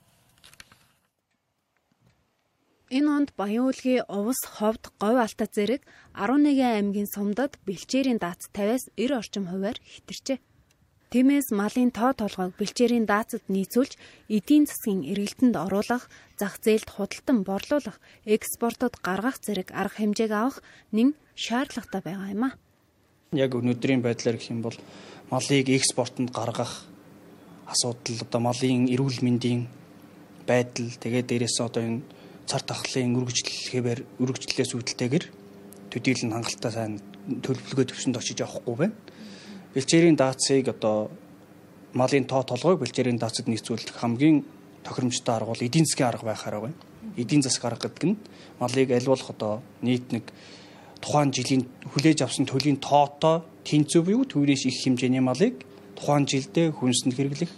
Энэ 2.92 3.08
онд 3.08 3.30
Баян-Өлгийн 3.40 4.04
Увс, 4.04 4.44
Ховд, 4.44 4.92
Говь 5.00 5.16
Алтай 5.16 5.48
зэрэг 5.48 5.80
11 6.12 6.60
аймгийн 6.60 7.08
сумдад 7.08 7.56
бэлчээрийн 7.64 8.20
дац 8.20 8.52
50-аас 8.52 8.84
90 9.00 9.16
орчим 9.16 9.44
хувиар 9.48 9.80
хэтэрчээ. 9.80 10.36
Тиймээс 11.08 11.56
малын 11.56 11.88
тоо 11.88 12.12
толгойг 12.12 12.52
бэлчээрийн 12.60 13.08
даацад 13.08 13.48
нийцүүлж 13.48 13.96
эдийн 14.28 14.68
засгийн 14.68 15.08
эргэлтэнд 15.08 15.56
оруулах, 15.56 16.12
зах 16.36 16.60
зээлд 16.60 16.92
худалдан 16.92 17.48
борлуулах, 17.48 17.96
экспортод 18.28 19.00
гаргах 19.00 19.40
зэрэг 19.40 19.72
арга 19.72 19.96
хэмжээг 19.96 20.32
авах 20.36 20.60
нэн 20.92 21.16
шаардлагатай 21.32 22.02
байгаа 22.04 22.28
юм 22.28 22.44
а. 22.44 22.50
Яг 23.32 23.56
өнөөдрийн 23.56 24.04
байдлаар 24.04 24.36
гэх 24.36 24.52
юм 24.52 24.60
бол 24.60 24.76
малыг 25.32 25.64
экспортод 25.72 26.28
гаргах 26.28 26.84
асуудал 27.64 28.20
одоо 28.20 28.40
малын 28.52 28.84
эрүүл 28.92 29.24
мэндийн 29.24 29.64
байдал 30.44 30.92
тэгээд 31.00 31.28
дээрээс 31.32 31.56
одоо 31.64 31.80
энэ 31.88 32.04
цар 32.46 32.62
тахлын 32.62 33.16
үргэлжлэхээр 33.18 34.00
үргэлжлэлээс 34.22 34.72
үүдэлтэйгэр 34.76 35.24
төдийлөн 35.92 36.32
хангалттай 36.34 36.72
сайн 36.72 36.92
төлөвлөгөө 37.44 37.86
төвшөнд 37.88 38.16
очиж 38.18 38.38
авахгүй 38.42 38.76
байна. 38.76 38.96
Бэлчээрийн 39.74 40.16
даацыг 40.16 40.68
одоо 40.68 41.10
малын 41.92 42.24
тоо 42.24 42.42
толгойг 42.42 42.80
бэлчээрийн 42.80 43.20
даацад 43.20 43.46
нийцүүлэх 43.48 44.00
хамгийн 44.00 44.44
тохиромжтой 44.84 45.34
арга 45.34 45.52
бол 45.52 45.66
эдийн 45.66 45.86
засгийн 45.86 46.08
арга 46.08 46.26
байхаар 46.26 46.60
байна. 46.60 46.78
эдийн 47.16 47.42
засаг 47.42 47.64
арга 47.64 47.88
гэдэг 47.88 48.08
нь 48.08 48.16
малыг 48.60 48.90
альвуулах 48.90 49.30
одоо 49.30 49.62
нийт 49.82 50.12
нэг 50.12 50.24
тухайн 51.00 51.32
жилийн 51.32 51.66
хүлээж 51.92 52.22
авсан 52.22 52.46
төлөгийн 52.46 52.80
тоотой 52.80 53.42
тэнцүү 53.64 54.02
буюу 54.02 54.24
түүнээс 54.24 54.64
их 54.66 54.76
хэмжээний 54.82 55.20
малыг 55.20 55.66
тухайн 55.96 56.24
жилдээ 56.26 56.72
хүнсэнд 56.72 57.14
хэрэглэх 57.16 57.52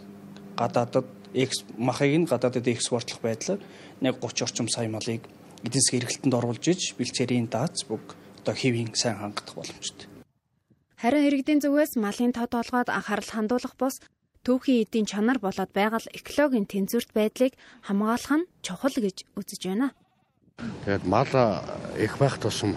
гадаадад 0.57 1.07
экс 1.35 1.65
махыг 1.79 2.13
нь 2.19 2.27
гадаадад 2.27 2.67
экспортлох 2.67 3.21
байдлаар 3.21 3.61
нэг 4.05 4.21
30 4.21 4.45
орчим 4.45 4.69
сая 4.69 4.89
малыг 4.93 5.25
эдийн 5.65 5.81
засгийн 5.81 6.03
эргэлтэнд 6.05 6.35
оруулж 6.39 6.65
иж 6.69 6.83
бэлчээрийн 6.99 7.49
дац 7.49 7.89
бүг 7.89 8.05
одоо 8.45 8.55
хэвийн 8.55 8.93
сайн 8.93 9.17
хангах 9.17 9.57
боломжтой. 9.57 10.07
Харин 11.01 11.27
иргэдийн 11.29 11.61
зүгээс 11.65 11.97
малын 11.97 12.33
тод 12.37 12.53
олгоод 12.53 12.89
анхаарал 12.93 13.31
хандуулах 13.33 13.75
бус 13.81 13.97
түүхийн 14.45 14.85
эдийн 14.85 15.07
чанар 15.09 15.39
болоод 15.41 15.73
байгаа 15.73 16.01
экологийн 16.13 16.69
тэнцвэрт 16.69 17.11
байдлыг 17.17 17.53
хамгаалах 17.89 18.33
нь 18.45 18.49
чухал 18.61 18.93
гэж 18.93 19.17
үзэж 19.41 19.63
байна. 19.69 19.89
Тэгээд 20.85 21.05
мал 21.09 21.33
их 21.97 22.15
байх 22.21 22.37
тусам 22.37 22.77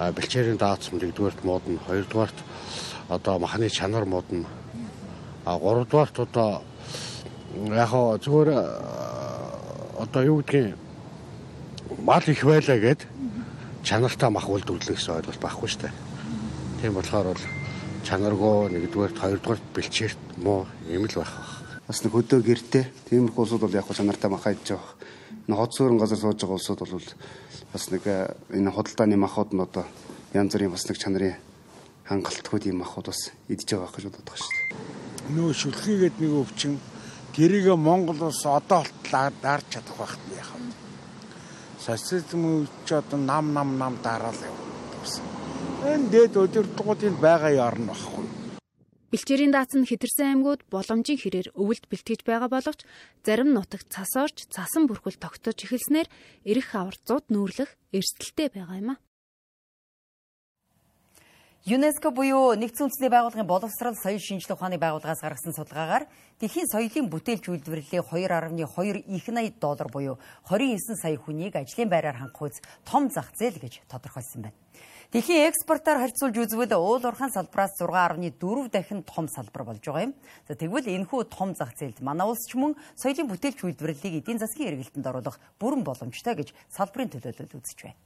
бэлчээрийн 0.00 0.56
даацсан 0.56 0.96
нэгдүгээрт 0.96 1.44
модно, 1.44 1.78
хоёрдугаарт 1.84 2.38
одоо 3.08 3.38
махны 3.38 3.68
чанар 3.68 4.04
модно. 4.08 4.48
А 5.44 5.58
гуравдугаарт 5.58 6.16
одоо 6.18 6.64
яг 7.68 7.92
зүгээр 8.24 8.50
одоо 10.00 10.24
юу 10.24 10.40
гэдгийг 10.40 10.76
мал 12.00 12.24
их 12.24 12.44
байлаа 12.44 12.78
гэд 12.80 13.04
чанартай 13.84 14.30
мах 14.32 14.48
үйлдвэрлэх 14.48 14.96
гэсэн 14.96 15.20
ойлголт 15.20 15.40
байхгүй 15.40 15.68
шүү 15.68 15.82
дээ. 15.84 15.94
Тийм 16.80 16.94
болохоор 16.96 17.36
бол 17.36 17.44
чанаргүй 18.08 18.56
нэгдүгээр 18.72 19.12
хоёрдугаар 19.20 19.60
бэлчээрт 19.76 20.20
муу 20.40 20.64
юм 20.88 21.04
л 21.04 21.20
байх. 21.20 21.32
Бас 21.84 22.00
нэг 22.00 22.12
хөдөө 22.16 22.40
гэртээ 22.40 22.84
тиймэрхүү 23.12 23.42
улсууд 23.44 23.64
бол 23.68 23.76
яг 23.76 23.84
хөө 23.84 24.00
чанартай 24.00 24.30
мах 24.30 24.44
хайж 24.48 24.64
байгаа. 24.64 24.96
Энэ 25.44 25.56
хот 25.56 25.72
суурин 25.76 26.00
газар 26.00 26.18
сууж 26.18 26.40
байгаа 26.40 26.56
улсууд 26.56 26.80
бол 26.80 27.08
бас 27.72 27.84
нэг 27.90 28.02
э, 28.06 28.32
энэ 28.56 28.70
худалдааны 28.72 29.16
махууд 29.20 29.52
нь 29.52 29.60
одоо 29.60 29.84
янз 30.32 30.52
бүрийн 30.54 30.72
бас 30.72 30.88
нэг 30.88 30.96
чанарын 30.96 31.36
хангалтгүй 32.08 32.60
тийм 32.60 32.80
махууд 32.80 33.12
бас 33.12 33.30
идж 33.52 33.68
байгаа 33.68 33.92
гэж 33.92 34.04
боддог 34.08 34.36
шүү 34.38 34.52
дээ. 34.56 35.34
Нөө 35.36 35.52
шүлхийгээд 35.54 36.16
нэг 36.18 36.32
өвчин 36.40 36.80
тэрийг 37.34 37.66
Монголоос 37.76 38.44
одоо 38.46 38.82
болтол 38.84 39.32
дарж 39.42 39.64
чадах 39.72 39.96
байх 39.98 40.14
нь 40.18 40.36
яхав. 40.42 40.60
Социализм 41.78 42.42
үеч 42.44 42.88
одоо 42.92 43.18
нам 43.18 43.52
нам 43.52 43.78
нам 43.78 43.94
дараал 44.02 44.40
явсан. 45.00 45.24
Энэ 45.84 46.10
дээд 46.12 46.36
удирдлагуудын 46.36 47.16
байгаа 47.20 47.50
ярн 47.50 47.86
багхгүй. 47.90 48.26
Бэлчээрийн 49.10 49.50
дац 49.50 49.74
нь 49.74 49.88
хэтэрсэн 49.90 50.26
аймагуд 50.38 50.62
боломжийн 50.70 51.18
хэрээр 51.18 51.48
өвөлд 51.58 51.84
бэлтгэж 51.90 52.20
байгаа 52.22 52.46
боловч 52.46 52.86
зарим 53.26 53.50
нутагт 53.50 53.90
цас 53.90 54.14
орж 54.14 54.46
цасан 54.54 54.86
бүрхэл 54.86 55.18
тогтож 55.18 55.58
эхэлснээр 55.66 56.06
эрэх 56.46 56.68
аварцууд 56.78 57.26
нүүрлэх 57.34 57.74
эрсдэлтэй 57.90 58.54
байгаа 58.54 58.78
юм 58.78 58.90
а. 58.94 58.96
ЮНЕСКО 61.68 62.08
буюу 62.16 62.56
нэгдсэн 62.56 62.88
үндэсний 62.88 63.12
байгууллагын 63.12 63.44
боловсрал 63.44 63.92
соёл 63.92 64.16
шинжилгээ 64.16 64.56
ухааны 64.56 64.80
байгууллагаас 64.80 65.20
гаргасан 65.20 65.52
судалгаагаар 65.52 66.08
дэлхийн 66.40 66.64
соёлын 66.72 67.12
бүтээлч 67.12 67.52
үйлдвэрлэлийн 67.52 68.00
2.2 68.00 69.04
их 69.04 69.28
80 69.28 69.60
доллар 69.60 69.92
буюу 69.92 70.16
29 70.48 70.96
сая 70.96 71.20
хүнийг 71.20 71.60
ажлын 71.60 71.92
байраар 71.92 72.16
хангах 72.16 72.48
үз 72.48 72.64
том 72.88 73.12
зах 73.12 73.28
зээл 73.36 73.60
гэж 73.60 73.84
тодорхойлсон 73.92 74.48
байна. 74.48 74.56
Дэлхийн 75.12 75.52
экспортоор 75.52 76.00
харьцуулж 76.00 76.36
үзвэл 76.48 76.80
уул 76.80 77.04
уурхайн 77.04 77.28
салбараас 77.28 77.76
6.4 77.76 78.72
дахин 78.72 79.04
том 79.04 79.28
салбар 79.28 79.68
болж 79.68 79.84
байгаа 79.84 80.08
юм. 80.08 80.16
За 80.48 80.56
тэгвэл 80.56 80.88
энэхүү 80.88 81.28
том 81.28 81.52
зах 81.52 81.76
зээлд 81.76 82.00
манай 82.00 82.24
улс 82.24 82.40
ч 82.48 82.56
мөн 82.56 82.72
соёлын 82.96 83.28
бүтээлч 83.28 83.68
үйлдвэрлэлийг 83.68 84.24
эдийн 84.24 84.40
засгийн 84.40 84.72
эргэлтэнд 84.80 85.04
оруулах 85.12 85.36
бүрэн 85.60 85.84
боломжтой 85.84 86.40
гэж 86.40 86.56
салбарын 86.72 87.12
төлөөлөлд 87.12 87.52
үзэж 87.52 87.84
байна. 87.84 88.00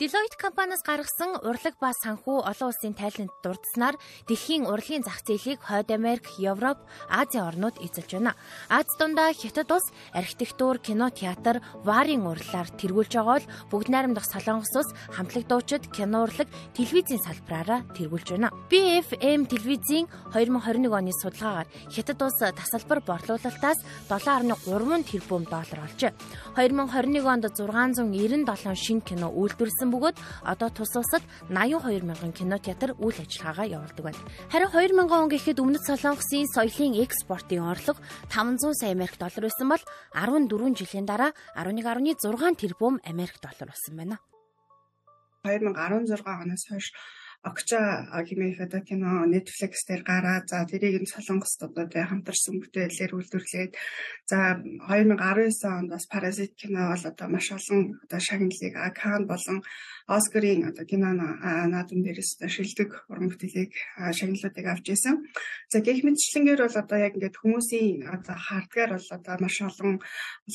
Deloitte 0.00 0.34
компаниас 0.42 0.82
гаргасан 0.82 1.36
урлаг 1.46 1.76
ба 1.78 1.92
санхүү 1.94 2.42
олон 2.50 2.72
улсын 2.74 2.98
тайланд 2.98 3.30
дурдсанаар 3.46 3.94
дэлхийн 4.26 4.66
урлагийн 4.66 5.06
зах 5.06 5.22
зээлийг 5.22 5.62
Хойд 5.62 5.94
Америк, 5.94 6.26
Европ, 6.34 6.82
Азийн 7.06 7.46
орнууд 7.46 7.78
эзэлж 7.78 8.18
байна. 8.18 8.34
Аз 8.68 8.90
дундаа 8.98 9.30
Хятад 9.30 9.70
улс 9.70 9.86
архитектур, 10.10 10.82
кино, 10.82 11.14
театр, 11.14 11.62
варын 11.86 12.26
урлалаар 12.26 12.74
тэргүүлж 12.74 13.14
байгаа 13.14 13.38
бол 13.38 13.46
бүгд 13.70 13.88
найрамдах 13.94 14.26
Солонгос 14.26 14.74
улс 14.74 14.90
хамтлаг 15.14 15.46
дуучид, 15.46 15.86
кино 15.94 16.26
урлаг, 16.26 16.50
телевизийн 16.74 17.22
салбараараа 17.22 17.86
тэргүүлж 17.94 18.34
байна. 18.34 18.50
BFM 18.66 19.46
телевизийн 19.46 20.10
2021 20.34 20.90
оны 20.90 21.14
судалгаагаар 21.14 21.70
Хятад 21.94 22.18
улс 22.18 22.42
тасалбар 22.42 22.98
борлуулалтаас 22.98 23.78
7.3 24.10 24.58
тэрбум 25.06 25.46
доллар 25.46 25.86
олжээ. 25.86 26.10
2021 26.58 27.30
онд 27.30 27.46
697 27.46 28.74
шинэ 28.74 29.06
кино 29.06 29.30
үйлдвэрлэсэн 29.30 29.83
болсон 29.84 29.92
бөгөөд 29.92 30.16
одоо 30.48 30.68
тус 30.72 30.96
улсад 30.96 31.22
82 31.52 32.04
мянган 32.08 32.32
кинотеатр 32.32 32.96
үйл 32.96 33.18
ажиллагаагаа 33.20 33.68
явуулдаг 33.68 34.04
байна. 34.04 34.20
Харин 34.48 34.70
2000 34.72 35.12
он 35.12 35.28
гэхэд 35.28 35.60
өмнөд 35.60 35.84
Солонгосын 35.84 36.48
соёлын 36.48 36.96
экспортын 37.04 37.60
орлого 37.60 38.00
500 38.32 38.80
сая 38.80 38.92
Америк 38.96 39.20
доллар 39.20 39.44
байсан 39.44 39.68
бол 39.68 39.82
14 40.16 40.80
жилийн 40.80 41.04
дараа 41.04 41.32
11.6 41.56 42.56
тэрбум 42.56 43.00
Америк 43.04 43.36
доллар 43.44 43.68
болсон 43.68 43.96
байна. 43.96 44.16
2016 45.44 46.24
оноос 46.24 46.64
хойш 46.68 46.88
Гэмээх 47.44 48.58
одоо 48.64 48.80
кино 48.80 49.28
Netflix 49.28 49.84
дээр 49.84 50.02
гараад 50.02 50.48
за 50.48 50.64
тэрийг 50.64 51.04
нь 51.04 51.12
солонгост 51.12 51.60
одоо 51.60 51.84
тэ 51.84 52.08
хамтарсан 52.08 52.56
бүтээлээр 52.56 53.12
үйлдвэрлээд 53.12 53.72
за 54.24 54.38
2019 54.88 55.68
онд 55.68 55.90
бас 55.92 56.04
Parasite 56.08 56.56
кино 56.56 56.88
бол 56.88 57.04
одоо 57.04 57.28
маш 57.28 57.52
олон 57.52 58.00
одоо 58.04 58.20
шагналыг 58.20 58.74
Cannes 58.96 59.28
болон 59.28 59.58
Оскарын 60.06 60.68
одоо 60.68 60.84
кино 60.84 61.16
наадам 61.16 62.04
дээрээс 62.04 62.36
шилдэг 62.44 63.08
уран 63.08 63.32
бүтээлийг 63.32 63.72
шагналуудыг 63.96 64.66
авч 64.68 64.86
исэн. 64.92 65.24
За 65.72 65.80
гэх 65.80 66.04
мэтчлэнгээр 66.04 66.60
бол 66.60 66.76
одоо 66.76 66.98
яг 67.00 67.16
ингээд 67.16 67.40
хүмүүсийн 67.40 68.04
одоо 68.12 68.36
хардгаар 68.36 69.00
бол 69.00 69.08
одоо 69.16 69.36
маш 69.40 69.56
олон 69.64 70.04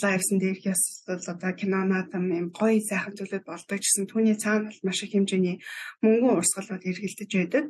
лайвсан 0.02 0.38
дээрх 0.38 0.70
яс 0.70 1.02
одоо 1.10 1.52
кино 1.58 1.82
наадам 1.82 2.30
юм 2.30 2.54
гоё 2.54 2.78
сайхан 2.78 3.18
зүйлүүд 3.18 3.50
болдог 3.50 3.82
гэсэн 3.82 4.06
түүний 4.06 4.38
цаана 4.38 4.70
бол 4.70 4.86
маш 4.86 5.02
их 5.02 5.18
хэмжээний 5.18 5.58
мөнгөн 6.06 6.38
урсгал 6.38 6.70
болоод 6.70 6.86
эргэлдэж 6.86 7.32
байдаг. 7.34 7.66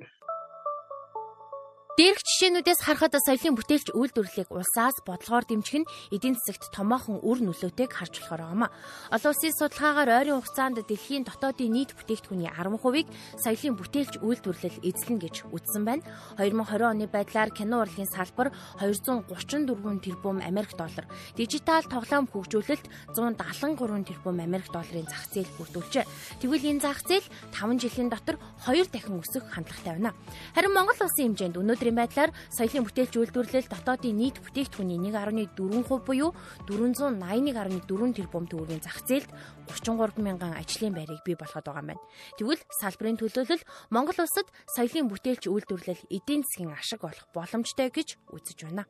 Дээрх 1.99 2.23
жишээнүүдээс 2.23 2.79
харахад 2.79 3.19
соёлын 3.19 3.59
бүтээлч 3.59 3.91
үйлдвэрлэлийг 3.91 4.47
улсаас 4.55 5.03
бодлогоор 5.03 5.43
дэмжих 5.43 5.83
нь 5.83 5.89
эдийн 6.15 6.39
засагт 6.39 6.71
томоохон 6.71 7.19
үр 7.19 7.43
нөлөөтэйг 7.43 7.91
харж 7.91 8.23
болохоор 8.23 8.55
юм. 8.55 8.63
Олон 9.11 9.31
улсын 9.35 9.51
судалгаагаар 9.51 10.31
ойрын 10.31 10.39
хугацаанд 10.39 10.79
дэлхийн 10.87 11.27
дотоодын 11.27 11.75
нийт 11.75 11.91
бүтээгдэхүүний 11.99 12.55
10%-ийг 12.55 13.07
соёлын 13.43 13.75
бүтээлч 13.75 14.13
үйлдвэрлэл 14.23 14.79
эзлэнэ 14.79 15.19
гэж 15.27 15.35
үзсэн 15.51 15.83
байна. 15.83 16.07
2020 16.39 16.87
оны 16.87 17.05
байдлаар 17.11 17.51
кино 17.51 17.83
урлагийн 17.83 18.07
салбар 18.07 18.55
234 18.79 19.99
тэрбум 19.99 20.39
Америк 20.39 20.71
доллар, 20.79 21.03
дижитал 21.35 21.83
тоглоом 21.83 22.31
хөгжүүлэлт 22.31 23.11
173 23.11 24.07
тэрбум 24.07 24.39
Америк 24.39 24.71
долларын 24.71 25.03
зах 25.03 25.27
зээл 25.35 25.51
бүрдүүлжээ. 25.59 26.07
Тэгвэл 26.39 26.63
энэ 26.63 26.79
зах 26.79 27.03
зээл 27.03 27.27
5 27.51 27.75
жилийн 27.75 28.07
дотор 28.07 28.39
2 28.63 28.87
дахин 28.87 29.19
өсөх 29.19 29.51
хандлагатай 29.51 29.99
байна. 29.99 30.15
Харин 30.55 30.71
Монгол 30.71 30.95
улсын 30.95 31.35
хэмжээнд 31.35 31.59
өнөөдөр 31.59 31.88
Өнөөдрийн 31.89 32.05
байдлаар 32.05 32.31
соёлын 32.53 32.85
бүтээлч 32.85 33.13
үйлдвэрлэл 33.17 33.65
дотоодын 33.65 34.13
нийт 34.13 34.37
бүтээгдэхүүний 34.45 35.01
1.4% 35.09 36.05
буюу 36.05 36.37
481.4 36.69 38.13
тэрбум 38.13 38.45
төгрөгийн 38.45 38.85
зах 38.85 39.01
зээлд 39.09 39.33
33 39.73 40.21
мянган 40.21 40.53
ажлын 40.53 40.93
байрыг 40.93 41.25
бий 41.25 41.33
болгоод 41.33 41.65
байгаа 41.65 41.81
юм 41.81 41.89
байна. 41.97 42.05
Тэгвэл 42.37 42.61
салбарын 42.77 43.17
төлөөлөл 43.17 43.63
Монгол 43.89 44.21
улсад 44.21 44.47
соёлын 44.69 45.09
бүтээлч 45.09 45.49
үйлдвэрлэл 45.49 46.05
эдийн 46.13 46.45
засгийн 46.45 46.77
ашиг 46.77 47.01
болох 47.01 47.25
боломжтой 47.33 47.89
гэж 47.89 48.21
үзэж 48.29 48.69
байна. 48.69 48.85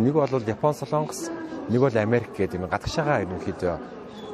Нэг 0.00 0.16
бол 0.16 0.32
Япон, 0.32 0.72
Солонгос, 0.72 1.28
нэг 1.68 1.80
бол 1.80 1.92
Америк 1.92 2.32
гэдэг 2.32 2.56
юм 2.56 2.72
гадагшаага 2.72 3.20
ерөнхийдөө 3.28 3.76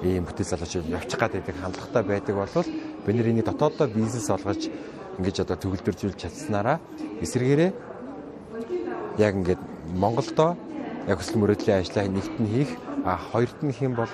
ийм 0.06 0.30
бүтээл 0.30 0.54
залууч 0.54 0.86
явчих 0.86 1.18
гадаг 1.18 1.42
хандлагатай 1.42 2.02
байдаг 2.06 2.34
бол 2.38 2.54
бид 3.02 3.14
нар 3.18 3.28
энийг 3.28 3.50
дотооддоо 3.50 3.90
бизнес 3.90 4.30
олгож 4.30 4.70
ингэж 5.18 5.36
одоо 5.42 5.56
төгөлдөржүүлж 5.58 6.16
чадсанараа 6.20 6.78
эсвэргээрээ 7.24 7.70
яг 9.18 9.32
ингээд 9.34 9.62
Монголдо 9.96 10.54
яг 11.08 11.18
хүсэл 11.18 11.40
мөрөөдлийн 11.40 11.80
ажлаа 11.82 12.06
нэгт 12.06 12.36
нь 12.38 12.52
хийх 12.54 12.70
а 13.04 13.16
хоёрт 13.16 13.58
нь 13.64 13.74
хэм 13.74 13.94
бол 13.98 14.12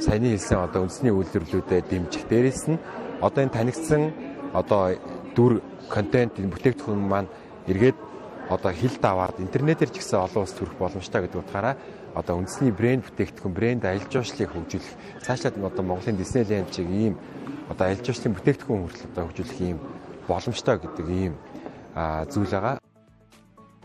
саяны 0.00 0.34
хэлсэн 0.34 0.58
одоо 0.60 0.84
үндэсний 0.84 1.12
үйлдвэрлэлүүдэд 1.14 1.88
дэмжих. 1.88 2.28
Дээрээс 2.28 2.68
нь 2.68 2.78
одоо 3.20 3.40
энэ 3.42 3.56
танигдсан 3.56 4.02
одоо 4.52 4.96
дүр 5.34 5.62
контент 5.88 6.36
энэ 6.38 6.52
бүтээгдэхүүн 6.52 7.00
маань 7.00 7.30
эргээд 7.70 7.96
одоо 8.48 8.72
хил 8.72 8.94
даваад 9.02 9.40
интернетээр 9.40 9.90
ч 9.90 9.98
гэсэн 9.98 10.22
олон 10.22 10.46
улс 10.46 10.54
төрөх 10.54 10.78
боломжтой 10.78 11.26
гэдэг 11.26 11.42
утгаараа 11.42 11.74
одоо 12.14 12.38
үндэсний 12.38 12.70
брэнд 12.70 13.02
бүтээгдэхүүн 13.10 13.54
брэнд 13.54 13.82
аялал 13.84 14.06
жуулчлалыг 14.06 14.50
хөгжүүлэх 14.54 14.94
цаашлаад 15.26 15.58
одоо 15.58 15.84
Монголын 15.84 16.16
Disneyland 16.16 16.70
чиг 16.70 16.86
ийм 16.86 17.18
одоо 17.66 17.90
аялал 17.90 18.06
жуулчлалын 18.06 18.36
бүтээгдэхүүн 18.38 18.82
хүртэл 18.86 19.10
одоо 19.10 19.24
хөгжүүлэх 19.26 19.60
ийм 19.66 19.78
боломжтой 20.30 20.76
гэдэг 20.78 21.06
ийм 21.10 21.34
зүйл 22.30 22.54
байгаа. 22.54 22.78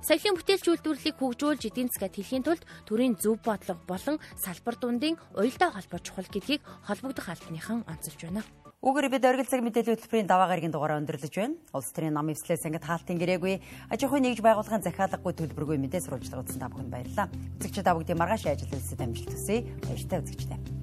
Соёлын 0.01 0.37
бүтээлч 0.37 0.65
үйлдвэрлэлийг 0.65 1.17
хөгжүүлж 1.21 1.61
эдийн 1.69 1.89
засгад 1.93 2.17
хэлхийн 2.17 2.45
тулд 2.45 2.65
төрийн 2.89 3.13
зөв 3.21 3.37
бодлого 3.45 3.81
болон 3.85 4.17
салбар 4.33 4.75
дундын 4.81 5.17
уялдаа 5.37 5.69
холбоо 5.77 6.01
чухал 6.01 6.25
гэдгийг 6.25 6.61
холбогдох 6.89 7.29
албаныхан 7.29 7.85
онцолж 7.85 8.17
байна. 8.25 8.41
Угэр 8.81 9.13
бид 9.13 9.21
оргил 9.29 9.45
цаг 9.45 9.61
мэдээлэл 9.61 9.93
хөтөлбөрийн 9.93 10.25
даваа 10.25 10.49
гарагийн 10.49 10.73
дугаараа 10.73 10.97
өндөрлөж 11.05 11.29
байна. 11.37 11.53
Улс 11.69 11.93
төрийн 11.93 12.17
нам 12.17 12.33
эвслээс 12.33 12.65
ангид 12.65 12.81
хаалтын 12.81 13.21
гэрээгүй 13.21 13.61
аж 13.93 14.01
ахуйн 14.01 14.25
нэгж 14.25 14.41
байгууллагын 14.41 14.81
захиалгагүй 14.81 15.33
төлбөргүй 15.37 15.77
мэдээ 15.77 16.01
сурвалжлага 16.01 16.41
утсан 16.41 16.65
та 16.65 16.73
бүхэнд 16.73 16.89
баярлалаа. 16.89 17.29
Үзэгчид 17.61 17.85
та 17.85 17.93
бүгдийн 17.93 18.17
маргааш 18.17 18.49
ажил 18.49 18.73
үйлсэд 18.73 19.05
амжилт 19.05 19.37
хүсье. 19.37 19.69
Баяртай 19.85 20.17
үзэгчтэй. 20.25 20.80